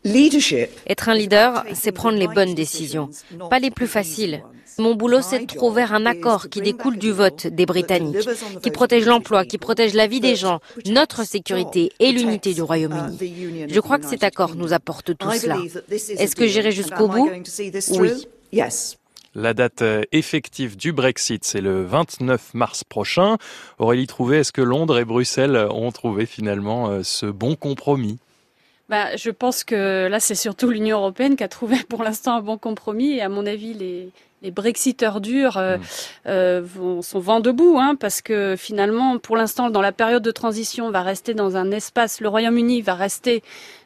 Être 0.05 1.09
un 1.09 1.15
leader, 1.15 1.65
c'est 1.73 1.91
prendre 1.91 2.17
les 2.17 2.27
bonnes 2.27 2.53
décisions, 2.53 3.09
pas 3.49 3.59
les 3.59 3.71
plus 3.71 3.87
faciles. 3.87 4.43
Mon 4.77 4.93
boulot, 4.93 5.21
c'est 5.21 5.39
de 5.39 5.45
trouver 5.45 5.83
un 5.83 6.05
accord 6.05 6.49
qui 6.49 6.61
découle 6.61 6.97
du 6.97 7.11
vote 7.11 7.47
des 7.47 7.65
Britanniques, 7.65 8.27
qui 8.61 8.71
protège 8.71 9.05
l'emploi, 9.05 9.45
qui 9.45 9.57
protège 9.57 9.93
la 9.93 10.07
vie 10.07 10.19
des 10.19 10.35
gens, 10.35 10.59
notre 10.85 11.25
sécurité 11.25 11.91
et 11.99 12.11
l'unité 12.11 12.53
du 12.53 12.61
Royaume-Uni. 12.61 13.67
Je 13.69 13.79
crois 13.79 13.99
que 13.99 14.05
cet 14.05 14.23
accord 14.23 14.55
nous 14.55 14.73
apporte 14.73 15.17
tout 15.17 15.31
cela. 15.31 15.57
Est-ce 15.89 16.35
que 16.35 16.47
j'irai 16.47 16.71
jusqu'au 16.71 17.07
bout? 17.07 17.29
Oui. 17.91 18.11
La 19.37 19.53
date 19.53 19.81
euh, 19.81 20.03
effective 20.13 20.77
du 20.77 20.93
Brexit, 20.93 21.43
c'est 21.43 21.59
le 21.59 21.83
29 21.83 22.53
mars 22.53 22.85
prochain. 22.85 23.35
Aurélie 23.79 24.07
Trouvé, 24.07 24.37
est-ce 24.37 24.53
que 24.53 24.61
Londres 24.61 24.97
et 24.97 25.03
Bruxelles 25.03 25.67
ont 25.71 25.91
trouvé 25.91 26.25
finalement 26.25 26.87
euh, 26.87 27.03
ce 27.03 27.25
bon 27.25 27.57
compromis? 27.57 28.17
Bah, 28.89 29.15
je 29.15 29.31
pense 29.31 29.63
que 29.63 30.07
là, 30.07 30.19
c'est 30.19 30.35
surtout 30.35 30.69
l'Union 30.69 30.97
européenne 30.97 31.35
qui 31.35 31.43
a 31.43 31.47
trouvé 31.47 31.77
pour 31.89 32.03
l'instant 32.03 32.35
un 32.35 32.41
bon 32.41 32.57
compromis. 32.57 33.13
Et 33.13 33.21
à 33.21 33.29
mon 33.29 33.45
avis, 33.45 33.73
les, 33.73 34.11
les 34.41 34.51
Brexiteurs 34.51 35.21
durs 35.21 35.57
euh, 35.57 35.77
mm. 35.77 35.81
euh, 36.27 36.61
vont, 36.63 37.01
sont 37.01 37.19
vent 37.19 37.39
debout, 37.39 37.77
hein, 37.79 37.95
parce 37.99 38.21
que 38.21 38.55
finalement, 38.55 39.17
pour 39.17 39.37
l'instant, 39.37 39.69
dans 39.71 39.81
la 39.81 39.91
période 39.91 40.23
de 40.23 40.31
transition, 40.31 40.85
on 40.85 40.91
va 40.91 41.01
rester 41.01 41.33
dans 41.33 41.57
un 41.57 41.71
espace, 41.71 42.21
le 42.21 42.29
Royaume-Uni 42.29 42.81
va 42.81 42.93
rester 42.93 43.43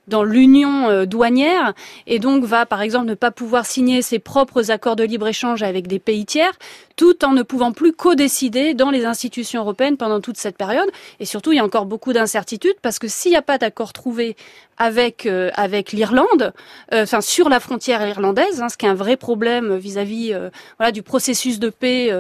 dans 0.09 0.23
l'union 0.23 0.89
euh, 0.89 1.05
douanière 1.05 1.73
et 2.07 2.19
donc 2.19 2.43
va 2.43 2.65
par 2.65 2.81
exemple 2.81 3.05
ne 3.05 3.13
pas 3.13 3.31
pouvoir 3.31 3.65
signer 3.65 4.01
ses 4.01 4.19
propres 4.19 4.71
accords 4.71 4.95
de 4.95 5.03
libre-échange 5.03 5.63
avec 5.63 5.87
des 5.87 5.99
pays 5.99 6.25
tiers 6.25 6.51
tout 6.95 7.23
en 7.23 7.31
ne 7.31 7.43
pouvant 7.43 7.71
plus 7.71 7.93
co-décider 7.93 8.73
dans 8.73 8.89
les 8.89 9.05
institutions 9.05 9.61
européennes 9.61 9.95
pendant 9.95 10.19
toute 10.19 10.37
cette 10.37 10.57
période 10.57 10.89
et 11.19 11.25
surtout 11.25 11.53
il 11.53 11.57
y 11.57 11.59
a 11.59 11.63
encore 11.63 11.85
beaucoup 11.85 12.11
d'incertitudes 12.11 12.75
parce 12.81 12.99
que 12.99 13.07
s'il 13.07 13.31
n'y 13.31 13.37
a 13.37 13.41
pas 13.41 13.57
d'accord 13.57 13.93
trouvé 13.93 14.35
avec 14.77 15.25
euh, 15.25 15.51
avec 15.55 15.91
l'Irlande, 15.91 16.53
euh, 16.93 17.03
enfin 17.03 17.21
sur 17.21 17.49
la 17.49 17.59
frontière 17.59 18.05
irlandaise, 18.07 18.61
hein, 18.61 18.69
ce 18.69 18.77
qui 18.77 18.85
est 18.85 18.89
un 18.89 18.93
vrai 18.93 19.17
problème 19.17 19.77
vis-à-vis 19.77 20.33
voilà 20.77 20.91
du 20.91 21.03
processus 21.03 21.59
de 21.59 21.69
paix 21.69 22.11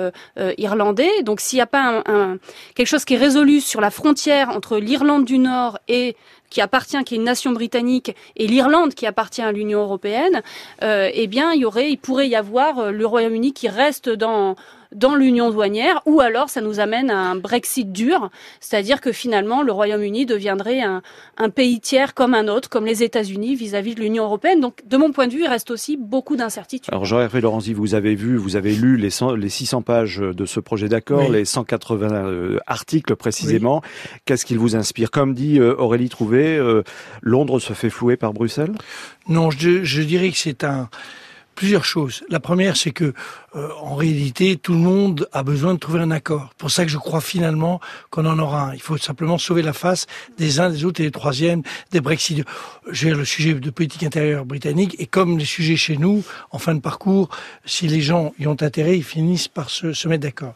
irlandais. 0.57 1.23
Donc 1.23 1.39
s'il 1.39 1.57
n'y 1.57 1.61
a 1.61 1.67
pas 1.67 2.03
quelque 2.75 2.87
chose 2.87 3.05
qui 3.05 3.15
est 3.15 3.17
résolu 3.17 3.61
sur 3.61 3.81
la 3.81 3.91
frontière 3.91 4.49
entre 4.49 4.77
l'Irlande 4.77 5.25
du 5.25 5.39
Nord 5.39 5.79
et 5.87 6.15
qui 6.49 6.61
appartient, 6.61 7.01
qui 7.03 7.15
est 7.15 7.17
une 7.17 7.23
nation 7.23 7.51
britannique, 7.51 8.15
et 8.35 8.47
l'Irlande 8.47 8.93
qui 8.93 9.05
appartient 9.05 9.41
à 9.41 9.51
l'Union 9.51 9.81
européenne, 9.81 10.41
euh, 10.83 11.09
eh 11.13 11.27
bien, 11.27 11.53
il 11.53 11.61
y 11.61 11.65
aurait, 11.65 11.91
il 11.91 11.97
pourrait 11.97 12.27
y 12.27 12.35
avoir 12.35 12.79
euh, 12.79 12.91
le 12.91 13.05
Royaume-Uni 13.05 13.53
qui 13.53 13.69
reste 13.69 14.09
dans 14.09 14.55
dans 14.95 15.15
l'union 15.15 15.51
douanière, 15.51 16.01
ou 16.05 16.19
alors 16.19 16.49
ça 16.49 16.61
nous 16.61 16.79
amène 16.79 17.11
à 17.11 17.17
un 17.17 17.35
Brexit 17.35 17.91
dur, 17.91 18.29
c'est-à-dire 18.59 19.01
que 19.01 19.11
finalement 19.11 19.61
le 19.61 19.71
Royaume-Uni 19.71 20.25
deviendrait 20.25 20.81
un, 20.81 21.01
un, 21.37 21.49
pays 21.49 21.79
tiers 21.79 22.13
comme 22.13 22.33
un 22.33 22.47
autre, 22.47 22.69
comme 22.69 22.85
les 22.85 23.03
États-Unis 23.03 23.55
vis-à-vis 23.55 23.93
de 23.93 24.01
l'Union 24.01 24.23
européenne. 24.23 24.61
Donc 24.61 24.81
de 24.85 24.97
mon 24.97 25.11
point 25.11 25.27
de 25.27 25.33
vue, 25.33 25.43
il 25.43 25.47
reste 25.47 25.69
aussi 25.69 25.97
beaucoup 25.97 26.35
d'incertitudes. 26.35 26.91
Alors 26.91 27.05
Jean-Hervé 27.05 27.41
Lorenzi, 27.41 27.73
vous 27.73 27.93
avez 27.93 28.15
vu, 28.15 28.35
vous 28.35 28.55
avez 28.55 28.73
lu 28.73 28.97
les, 28.97 29.09
les 29.37 29.49
600 29.49 29.81
pages 29.83 30.17
de 30.17 30.45
ce 30.45 30.59
projet 30.59 30.89
d'accord, 30.89 31.29
les 31.29 31.45
180 31.45 32.11
euh, 32.11 32.59
articles 32.65 33.15
précisément. 33.15 33.81
Qu'est-ce 34.25 34.45
qu'il 34.45 34.57
vous 34.57 34.75
inspire? 34.75 35.11
Comme 35.11 35.33
dit 35.33 35.59
euh, 35.59 35.75
Aurélie 35.77 36.09
Trouvé, 36.09 36.57
euh, 36.57 36.83
Londres 37.21 37.59
se 37.59 37.73
fait 37.73 37.89
flouer 37.89 38.17
par 38.17 38.33
Bruxelles? 38.33 38.73
Non, 39.27 39.51
je, 39.51 39.83
je 39.83 40.01
dirais 40.01 40.31
que 40.31 40.37
c'est 40.37 40.63
un 40.63 40.89
plusieurs 41.59 41.83
choses. 41.83 42.23
La 42.29 42.39
première, 42.39 42.77
c'est 42.77 42.91
que 42.91 43.13
euh, 43.53 43.67
en 43.81 43.95
réalité, 43.95 44.55
tout 44.55 44.71
le 44.71 44.79
monde 44.79 45.27
a 45.33 45.43
besoin 45.43 45.73
de 45.73 45.77
trouver 45.77 45.99
un 45.99 46.09
accord. 46.09 46.53
Pour 46.57 46.71
ça 46.71 46.85
que 46.85 46.89
je 46.89 46.97
crois 46.97 47.19
finalement 47.19 47.81
qu'on 48.11 48.25
en 48.25 48.39
aura 48.39 48.69
un. 48.69 48.73
Il 48.75 48.81
faut 48.81 48.95
simplement 48.95 49.37
sauver 49.37 49.61
la 49.61 49.73
face 49.73 50.07
des 50.37 50.61
uns, 50.61 50.69
des 50.69 50.85
autres 50.85 51.01
et 51.01 51.03
des 51.03 51.11
troisièmes, 51.11 51.61
des 51.91 51.99
Brexit. 51.99 52.45
J'ai 52.91 53.11
le 53.13 53.25
sujet 53.25 53.55
de 53.55 53.69
politique 53.71 54.03
intérieure 54.03 54.45
britannique 54.45 54.95
et 54.99 55.05
comme 55.05 55.37
les 55.37 55.43
sujets 55.43 55.75
chez 55.75 55.97
nous, 55.97 56.23
en 56.51 56.59
fin 56.59 56.75
de 56.75 56.79
parcours, 56.79 57.27
si 57.65 57.89
les 57.89 57.99
gens 57.99 58.33
y 58.39 58.47
ont 58.47 58.61
intérêt, 58.61 58.95
ils 58.95 59.03
finissent 59.03 59.49
par 59.49 59.69
se, 59.69 59.91
se 59.91 60.07
mettre 60.07 60.23
d'accord. 60.23 60.55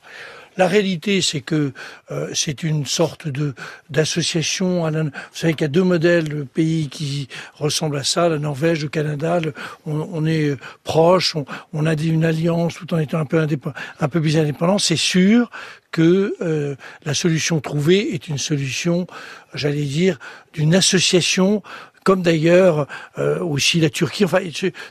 La 0.58 0.68
réalité, 0.68 1.22
c'est 1.22 1.42
que 1.42 1.74
euh, 2.12 2.30
c'est 2.34 2.64
une 2.64 2.86
sorte 2.86 3.28
de 3.28 3.54
d'association. 3.90 4.90
Vous 4.90 5.12
savez 5.34 5.54
qu'il 5.54 5.62
y 5.62 5.66
a 5.66 5.70
deux 5.70 5.84
modèles 5.84 6.30
de 6.30 6.44
pays 6.44 6.90
qui 6.90 7.28
ressemblent 7.56 7.98
à 7.98 8.04
ça, 8.04 8.30
la 8.30 8.40
Norvège, 8.40 8.84
le 8.84 8.90
Canada. 8.90 9.40
on, 9.86 10.26
est 10.26 10.56
proche, 10.84 11.36
on, 11.36 11.46
on, 11.74 11.86
a 11.86 11.94
une 11.94 12.26
alliance 12.26 12.76
tout 12.76 12.94
en 12.94 13.00
étant 13.00 13.20
un 13.20 13.26
peu 13.26 13.40
peu 14.08 14.22
plus 14.22 14.38
indépendant. 14.38 14.78
C'est 14.78 14.96
sûr 14.96 15.50
que 15.92 16.36
euh, 16.42 16.76
la 17.06 17.14
solution 17.14 17.62
trouvée 17.62 18.14
est 18.14 18.28
une 18.28 18.40
solution, 18.40 19.08
j'allais 19.54 19.86
dire, 19.86 20.20
d'une 20.54 20.76
association 20.76 21.62
comme 22.04 22.22
d'ailleurs 22.22 22.88
euh, 23.18 23.40
aussi 23.40 23.80
la 23.80 23.90
Turquie. 23.90 24.26
Enfin, 24.26 24.40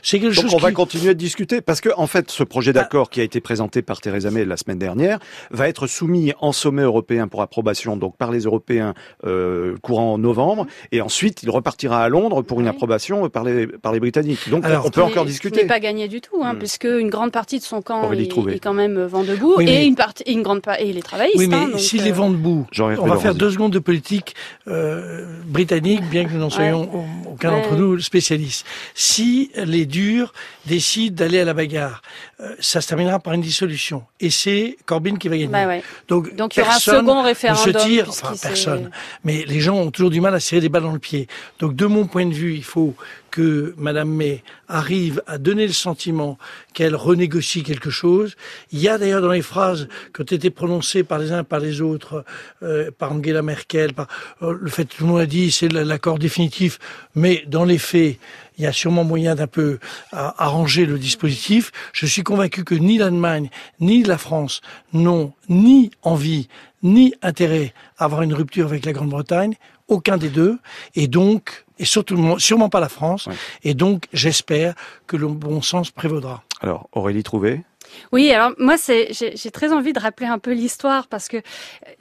c'est 0.01 0.19
quelque 0.19 0.35
Donc 0.35 0.45
chose. 0.45 0.53
on 0.53 0.57
va 0.57 0.71
continuer 0.71 1.13
de 1.13 1.19
discuter 1.19 1.61
parce 1.61 1.81
que 1.81 1.89
en 1.95 2.07
fait, 2.07 2.31
ce 2.31 2.43
projet 2.43 2.73
d'accord 2.73 3.09
qui 3.09 3.19
a 3.19 3.23
été 3.23 3.41
présenté 3.41 3.81
par 3.81 4.01
Theresa 4.01 4.31
May 4.31 4.45
la 4.45 4.57
semaine 4.57 4.79
dernière 4.79 5.19
va 5.51 5.69
être 5.69 5.87
soumis 5.87 6.33
en 6.39 6.51
sommet 6.51 6.83
européen 6.83 7.27
pour 7.27 7.41
approbation, 7.41 7.97
donc 7.97 8.17
par 8.17 8.31
les 8.31 8.41
Européens 8.41 8.93
euh, 9.25 9.75
courant 9.81 10.17
novembre, 10.17 10.65
et 10.91 11.01
ensuite 11.01 11.43
il 11.43 11.49
repartira 11.49 12.03
à 12.03 12.09
Londres 12.09 12.41
pour 12.41 12.59
une 12.59 12.67
approbation 12.67 13.29
par 13.29 13.43
les 13.43 13.67
par 13.67 13.93
les 13.93 13.99
Britanniques. 13.99 14.49
Donc 14.49 14.65
on 14.83 14.89
peut 14.89 15.03
encore 15.03 15.25
discuter. 15.25 15.57
Ce 15.57 15.61
n'est 15.61 15.67
pas 15.67 15.79
gagné 15.79 16.07
du 16.07 16.21
tout, 16.21 16.41
hein, 16.43 16.53
hmm. 16.53 16.59
puisque 16.59 16.85
une 16.85 17.09
grande 17.09 17.31
partie 17.31 17.59
de 17.59 17.63
son 17.63 17.81
camp 17.81 18.11
est, 18.11 18.21
est, 18.21 18.59
quand 18.59 18.73
même 18.73 19.03
vent 19.03 19.23
debout 19.23 19.61
et 19.61 19.85
une 19.85 19.95
partie, 19.95 20.23
une 20.31 20.41
grande 20.41 20.61
et 20.79 20.93
les 20.93 21.01
travaillistes. 21.01 21.37
Oui, 21.37 21.47
mais 21.47 21.55
hein, 21.55 21.77
si 21.77 21.97
les 21.97 22.11
vents 22.11 22.29
debout, 22.29 22.65
on 22.79 23.05
va 23.05 23.17
faire 23.17 23.35
deux 23.35 23.51
secondes 23.51 23.73
de 23.73 23.79
politique 23.79 24.35
euh, 24.67 25.25
britannique, 25.45 26.01
bien 26.09 26.25
que 26.25 26.33
nous 26.33 26.39
n'en 26.39 26.49
soyons 26.49 27.02
aucun 27.25 27.51
d'entre 27.51 27.75
nous 27.75 27.99
spécialiste. 27.99 28.65
Si 28.93 29.51
les 29.55 29.85
durs 29.85 30.33
décident 30.65 31.15
d'aller 31.15 31.39
à 31.39 31.45
la 31.45 31.53
bagarre, 31.53 32.01
euh, 32.39 32.55
ça 32.59 32.81
se 32.81 32.87
terminera 32.87 33.19
par 33.19 33.33
une 33.33 33.41
dissolution. 33.41 34.03
Et 34.19 34.29
c'est 34.29 34.77
Corbyn 34.85 35.17
qui 35.17 35.29
va 35.29 35.37
gagner. 35.37 35.51
Bah 35.51 35.67
Donc, 36.07 36.35
Donc 36.35 36.55
il 36.55 36.59
y 36.59 36.63
aura 36.63 36.75
un 36.75 36.79
second 36.79 37.23
référendum. 37.23 37.73
Se 37.73 37.85
tire, 37.87 38.09
enfin 38.09 38.33
personne. 38.41 38.91
Mais 39.23 39.45
les 39.47 39.59
gens 39.59 39.75
ont 39.75 39.91
toujours 39.91 40.11
du 40.11 40.21
mal 40.21 40.33
à 40.33 40.39
serrer 40.39 40.61
des 40.61 40.69
balles 40.69 40.83
dans 40.83 40.91
le 40.91 40.99
pied. 40.99 41.27
Donc 41.59 41.75
de 41.75 41.85
mon 41.85 42.05
point 42.05 42.25
de 42.25 42.33
vue, 42.33 42.55
il 42.55 42.63
faut 42.63 42.95
que 43.33 43.73
Madame 43.77 44.09
May 44.09 44.43
arrive 44.67 45.23
à 45.25 45.39
donner 45.39 45.65
le 45.65 45.73
sentiment 45.73 46.37
qu'elle 46.75 46.95
renégocie 46.95 47.63
quelque 47.63 47.89
chose. 47.89 48.35
Il 48.71 48.79
y 48.79 48.87
a 48.87 48.99
d'ailleurs 48.99 49.23
dans 49.23 49.31
les 49.31 49.41
phrases 49.41 49.87
qui 50.13 50.21
ont 50.21 50.35
été 50.37 50.51
prononcées 50.51 51.03
par 51.03 51.17
les 51.17 51.31
uns 51.31 51.43
par 51.43 51.59
les 51.59 51.81
autres, 51.81 52.25
euh, 52.61 52.91
par 52.91 53.11
Angela 53.11 53.41
Merkel, 53.41 53.93
par 53.93 54.07
euh, 54.43 54.55
le 54.61 54.69
fait 54.69 54.85
que 54.85 54.97
tout 54.97 55.03
le 55.05 55.09
monde 55.09 55.21
a 55.21 55.25
dit 55.25 55.49
c'est 55.49 55.67
l'accord 55.67 56.19
définitif, 56.19 56.77
mais 57.15 57.43
dans 57.47 57.65
les 57.65 57.79
faits, 57.79 58.19
il 58.59 58.63
y 58.65 58.67
a 58.67 58.71
sûrement 58.71 59.03
moyen 59.03 59.33
d'un 59.33 59.47
peu 59.47 59.79
arranger 60.11 60.85
le 60.85 60.99
dispositif. 60.99 61.71
Je 61.91 62.05
suis 62.05 62.21
convaincu 62.21 62.63
que 62.63 62.75
ni 62.75 62.99
l'Allemagne 62.99 63.49
ni 63.79 64.03
la 64.03 64.19
France 64.19 64.61
n'ont 64.93 65.33
ni 65.49 65.89
envie 66.03 66.49
ni 66.83 67.15
intérêt 67.23 67.73
à 67.97 68.05
avoir 68.05 68.21
une 68.21 68.33
rupture 68.35 68.67
avec 68.67 68.85
la 68.85 68.93
Grande-Bretagne, 68.93 69.55
aucun 69.93 70.17
des 70.17 70.29
deux, 70.29 70.57
et 70.95 71.07
donc, 71.07 71.65
et 71.79 71.85
surtout, 71.85 72.39
sûrement 72.39 72.69
pas 72.69 72.79
la 72.79 72.89
France, 72.89 73.29
et 73.63 73.73
donc 73.73 74.05
j'espère 74.13 74.73
que 75.07 75.17
le 75.17 75.27
bon 75.27 75.61
sens 75.61 75.91
prévaudra. 75.91 76.43
Alors, 76.61 76.87
Aurélie 76.93 77.23
Trouvé? 77.23 77.63
Oui, 78.11 78.31
alors 78.31 78.51
moi, 78.57 78.75
j'ai 78.77 79.51
très 79.51 79.73
envie 79.73 79.93
de 79.93 79.99
rappeler 79.99 80.27
un 80.27 80.39
peu 80.39 80.51
l'histoire 80.51 81.07
parce 81.07 81.27
que 81.27 81.37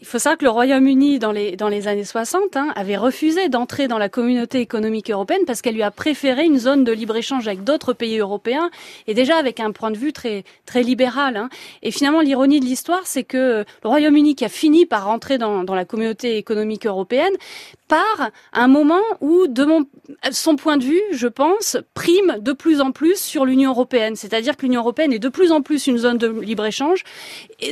il 0.01 0.07
faut 0.07 0.19
savoir 0.19 0.39
que 0.39 0.45
le 0.45 0.51
Royaume-Uni, 0.51 1.19
dans 1.19 1.33
les, 1.33 1.57
dans 1.57 1.69
les 1.69 1.89
années 1.89 2.05
60, 2.05 2.57
hein, 2.57 2.73
avait 2.75 2.97
refusé 2.97 3.49
d'entrer 3.49 3.89
dans 3.89 3.99
la 3.99 4.09
communauté 4.09 4.61
économique 4.61 5.11
européenne 5.11 5.43
parce 5.47 5.63
qu'elle 5.63 5.75
lui 5.75 5.83
a 5.83 5.91
préféré 5.91 6.45
une 6.45 6.59
zone 6.59 6.85
de 6.85 6.93
libre-échange 6.93 7.47
avec 7.47 7.65
d'autres 7.65 7.93
pays 7.93 8.19
européens 8.19 8.71
et 9.07 9.15
déjà 9.15 9.37
avec 9.37 9.61
un 9.61 9.73
point 9.73 9.91
de 9.91 9.99
vue 9.99 10.13
très, 10.13 10.45
très 10.67 10.83
libéral. 10.83 11.37
Hein. 11.37 11.49
Et 11.83 11.91
finalement, 11.91 12.21
l'ironie 12.21 12.61
de 12.61 12.65
l'histoire, 12.65 13.03
c'est 13.05 13.25
que 13.25 13.65
le 13.83 13.89
Royaume-Uni 13.89 14.35
qui 14.35 14.45
a 14.45 14.49
fini 14.49 14.87
par 14.87 15.05
rentrer 15.05 15.39
dans, 15.39 15.65
dans 15.65 15.75
la 15.75 15.85
communauté 15.85 16.37
économique 16.37 16.87
européenne 16.87 17.33
part 17.93 18.31
un 18.55 18.69
moment 18.69 19.03
où, 19.21 19.47
de 19.49 19.65
mon, 19.65 19.85
son 20.31 20.57
point 20.57 20.79
de 20.79 20.85
vue, 20.85 21.03
je 21.11 21.29
pense, 21.29 21.77
prime 21.93 22.39
de 22.41 22.53
plus 22.53 22.81
en 22.81 22.91
plus 22.91 23.21
sur 23.21 23.45
l'Union 23.45 23.71
européenne. 23.73 24.17
C'est-à-dire 24.17 24.57
que 24.57 24.63
l'Union 24.63 24.81
européenne 24.81 25.13
est 25.13 25.19
de 25.19 25.29
plus 25.29 25.53
en 25.53 25.61
plus 25.61 25.87
une 25.87 25.99
zone 25.99 26.17
de 26.17 26.29
libre-échange, 26.29 27.05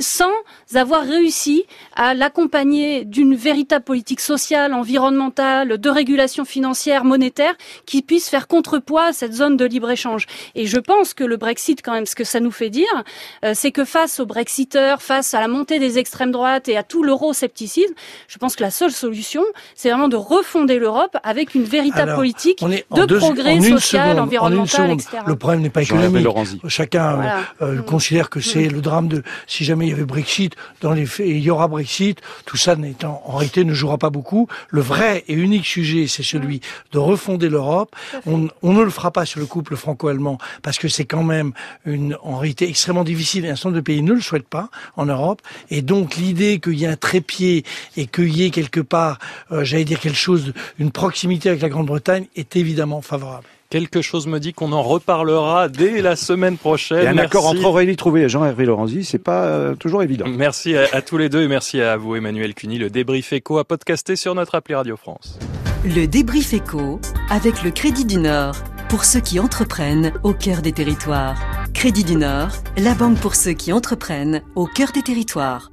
sans 0.00 0.32
avoir 0.74 1.04
réussi 1.04 1.64
à 1.96 2.12
l'accompagner 2.12 3.06
d'une 3.06 3.34
véritable 3.34 3.82
politique 3.82 4.20
sociale, 4.20 4.74
environnementale, 4.74 5.78
de 5.78 5.88
régulation 5.88 6.44
financière, 6.44 7.04
monétaire, 7.04 7.54
qui 7.86 8.02
puisse 8.02 8.28
faire 8.28 8.46
contrepoids 8.46 9.06
à 9.06 9.12
cette 9.14 9.32
zone 9.32 9.56
de 9.56 9.64
libre-échange. 9.64 10.26
Et 10.54 10.66
je 10.66 10.78
pense 10.78 11.14
que 11.14 11.24
le 11.24 11.38
Brexit, 11.38 11.80
quand 11.82 11.92
même, 11.92 12.04
ce 12.04 12.14
que 12.14 12.24
ça 12.24 12.40
nous 12.40 12.50
fait 12.50 12.68
dire, 12.68 13.04
euh, 13.42 13.52
c'est 13.54 13.72
que 13.72 13.86
face 13.86 14.20
aux 14.20 14.26
Brexiteurs, 14.26 15.00
face 15.00 15.32
à 15.32 15.40
la 15.40 15.48
montée 15.48 15.78
des 15.78 15.98
extrêmes 15.98 16.30
droites 16.30 16.68
et 16.68 16.76
à 16.76 16.82
tout 16.82 17.02
l'euroscepticisme, 17.02 17.94
je 18.28 18.36
pense 18.36 18.54
que 18.54 18.62
la 18.62 18.70
seule 18.70 18.92
solution, 18.92 19.44
c'est 19.74 19.88
vraiment 19.88 20.09
de 20.10 20.16
refonder 20.16 20.78
l'Europe 20.78 21.16
avec 21.22 21.54
une 21.54 21.64
véritable 21.64 22.14
politique 22.14 22.62
de 22.62 23.16
progrès 23.16 23.60
social, 23.60 24.20
environnemental, 24.20 24.90
etc. 24.90 25.22
Le 25.26 25.36
problème 25.36 25.62
n'est 25.62 25.70
pas 25.70 25.82
économique. 25.82 26.26
Chacun 26.68 27.42
euh, 27.62 27.76
mm. 27.76 27.82
considère 27.84 28.28
que 28.28 28.40
c'est 28.40 28.68
mm. 28.68 28.72
le 28.72 28.80
drame 28.80 29.08
de 29.08 29.22
si 29.46 29.64
jamais 29.64 29.86
il 29.86 29.90
y 29.90 29.92
avait 29.92 30.04
Brexit, 30.04 30.54
dans 30.82 30.92
les 30.92 31.06
faits, 31.06 31.26
il 31.28 31.40
y 31.40 31.50
aura 31.50 31.68
Brexit, 31.68 32.20
tout 32.44 32.56
ça 32.56 32.76
n'étant 32.76 33.22
en 33.24 33.36
réalité 33.36 33.64
ne 33.64 33.74
jouera 33.74 33.98
pas 33.98 34.10
beaucoup. 34.10 34.48
Le 34.68 34.80
vrai 34.80 35.24
et 35.28 35.34
unique 35.34 35.66
sujet, 35.66 36.06
c'est 36.06 36.22
celui 36.22 36.56
mm. 36.56 36.60
de 36.92 36.98
refonder 36.98 37.48
l'Europe. 37.48 37.94
On, 38.26 38.48
on, 38.62 38.72
ne 38.72 38.82
le 38.82 38.90
fera 38.90 39.10
pas 39.10 39.24
sur 39.24 39.40
le 39.40 39.46
couple 39.46 39.76
franco-allemand 39.76 40.38
parce 40.62 40.78
que 40.78 40.88
c'est 40.88 41.04
quand 41.04 41.22
même 41.22 41.52
une 41.86 42.16
en 42.22 42.36
réalité 42.38 42.68
extrêmement 42.68 43.04
difficile 43.04 43.44
et 43.44 43.50
un 43.50 43.56
certain 43.56 43.70
nombre 43.70 43.80
de 43.80 43.84
pays 43.84 44.02
ne 44.02 44.12
le 44.12 44.20
souhaitent 44.20 44.48
pas 44.48 44.68
en 44.96 45.06
Europe. 45.06 45.40
Et 45.70 45.82
donc 45.82 46.16
l'idée 46.16 46.58
qu'il 46.60 46.78
y 46.78 46.84
ait 46.84 46.88
un 46.88 46.96
trépied 46.96 47.64
et 47.96 48.06
qu'il 48.06 48.36
y 48.36 48.44
ait 48.44 48.50
quelque 48.50 48.80
part, 48.80 49.18
euh, 49.52 49.64
j'allais 49.64 49.84
dire 49.84 49.99
quelque 50.00 50.16
chose, 50.16 50.52
une 50.78 50.90
proximité 50.90 51.48
avec 51.48 51.62
la 51.62 51.68
Grande-Bretagne 51.68 52.26
est 52.36 52.56
évidemment 52.56 53.02
favorable. 53.02 53.46
Quelque 53.70 54.02
chose 54.02 54.26
me 54.26 54.40
dit 54.40 54.52
qu'on 54.52 54.72
en 54.72 54.82
reparlera 54.82 55.68
dès 55.68 56.02
la 56.02 56.16
semaine 56.16 56.56
prochaine. 56.56 57.06
un 57.06 57.18
accord 57.18 57.46
entre 57.46 57.64
Aurélie 57.64 57.94
Trouvé 57.94 58.22
et 58.22 58.28
Jean-Hervé 58.28 58.64
Lorenzi, 58.64 59.04
c'est 59.04 59.20
pas 59.20 59.44
euh, 59.44 59.76
toujours 59.76 60.02
évident. 60.02 60.26
Merci 60.28 60.74
à, 60.76 61.00
tous 61.02 61.18
les 61.18 61.28
deux 61.28 61.42
et 61.42 61.48
merci 61.48 61.80
à 61.80 61.96
vous 61.96 62.16
Emmanuel 62.16 62.54
Cuny. 62.54 62.78
Le 62.78 62.90
débrief 62.90 63.32
éco 63.32 63.58
à 63.58 63.64
podcaster 63.64 64.16
sur 64.16 64.34
notre 64.34 64.56
appli 64.56 64.74
Radio 64.74 64.96
France. 64.96 65.38
Le 65.84 66.06
débrief 66.06 66.52
éco 66.52 67.00
avec 67.30 67.62
le 67.62 67.70
Crédit 67.70 68.04
du 68.04 68.16
Nord 68.16 68.56
pour 68.88 69.04
ceux 69.04 69.20
qui 69.20 69.38
entreprennent 69.38 70.12
au 70.24 70.34
cœur 70.34 70.62
des 70.62 70.72
territoires. 70.72 71.40
Crédit 71.72 72.02
du 72.02 72.16
Nord, 72.16 72.50
la 72.76 72.94
banque 72.94 73.18
pour 73.20 73.36
ceux 73.36 73.52
qui 73.52 73.72
entreprennent 73.72 74.42
au 74.56 74.66
cœur 74.66 74.90
des 74.90 75.02
territoires. 75.02 75.70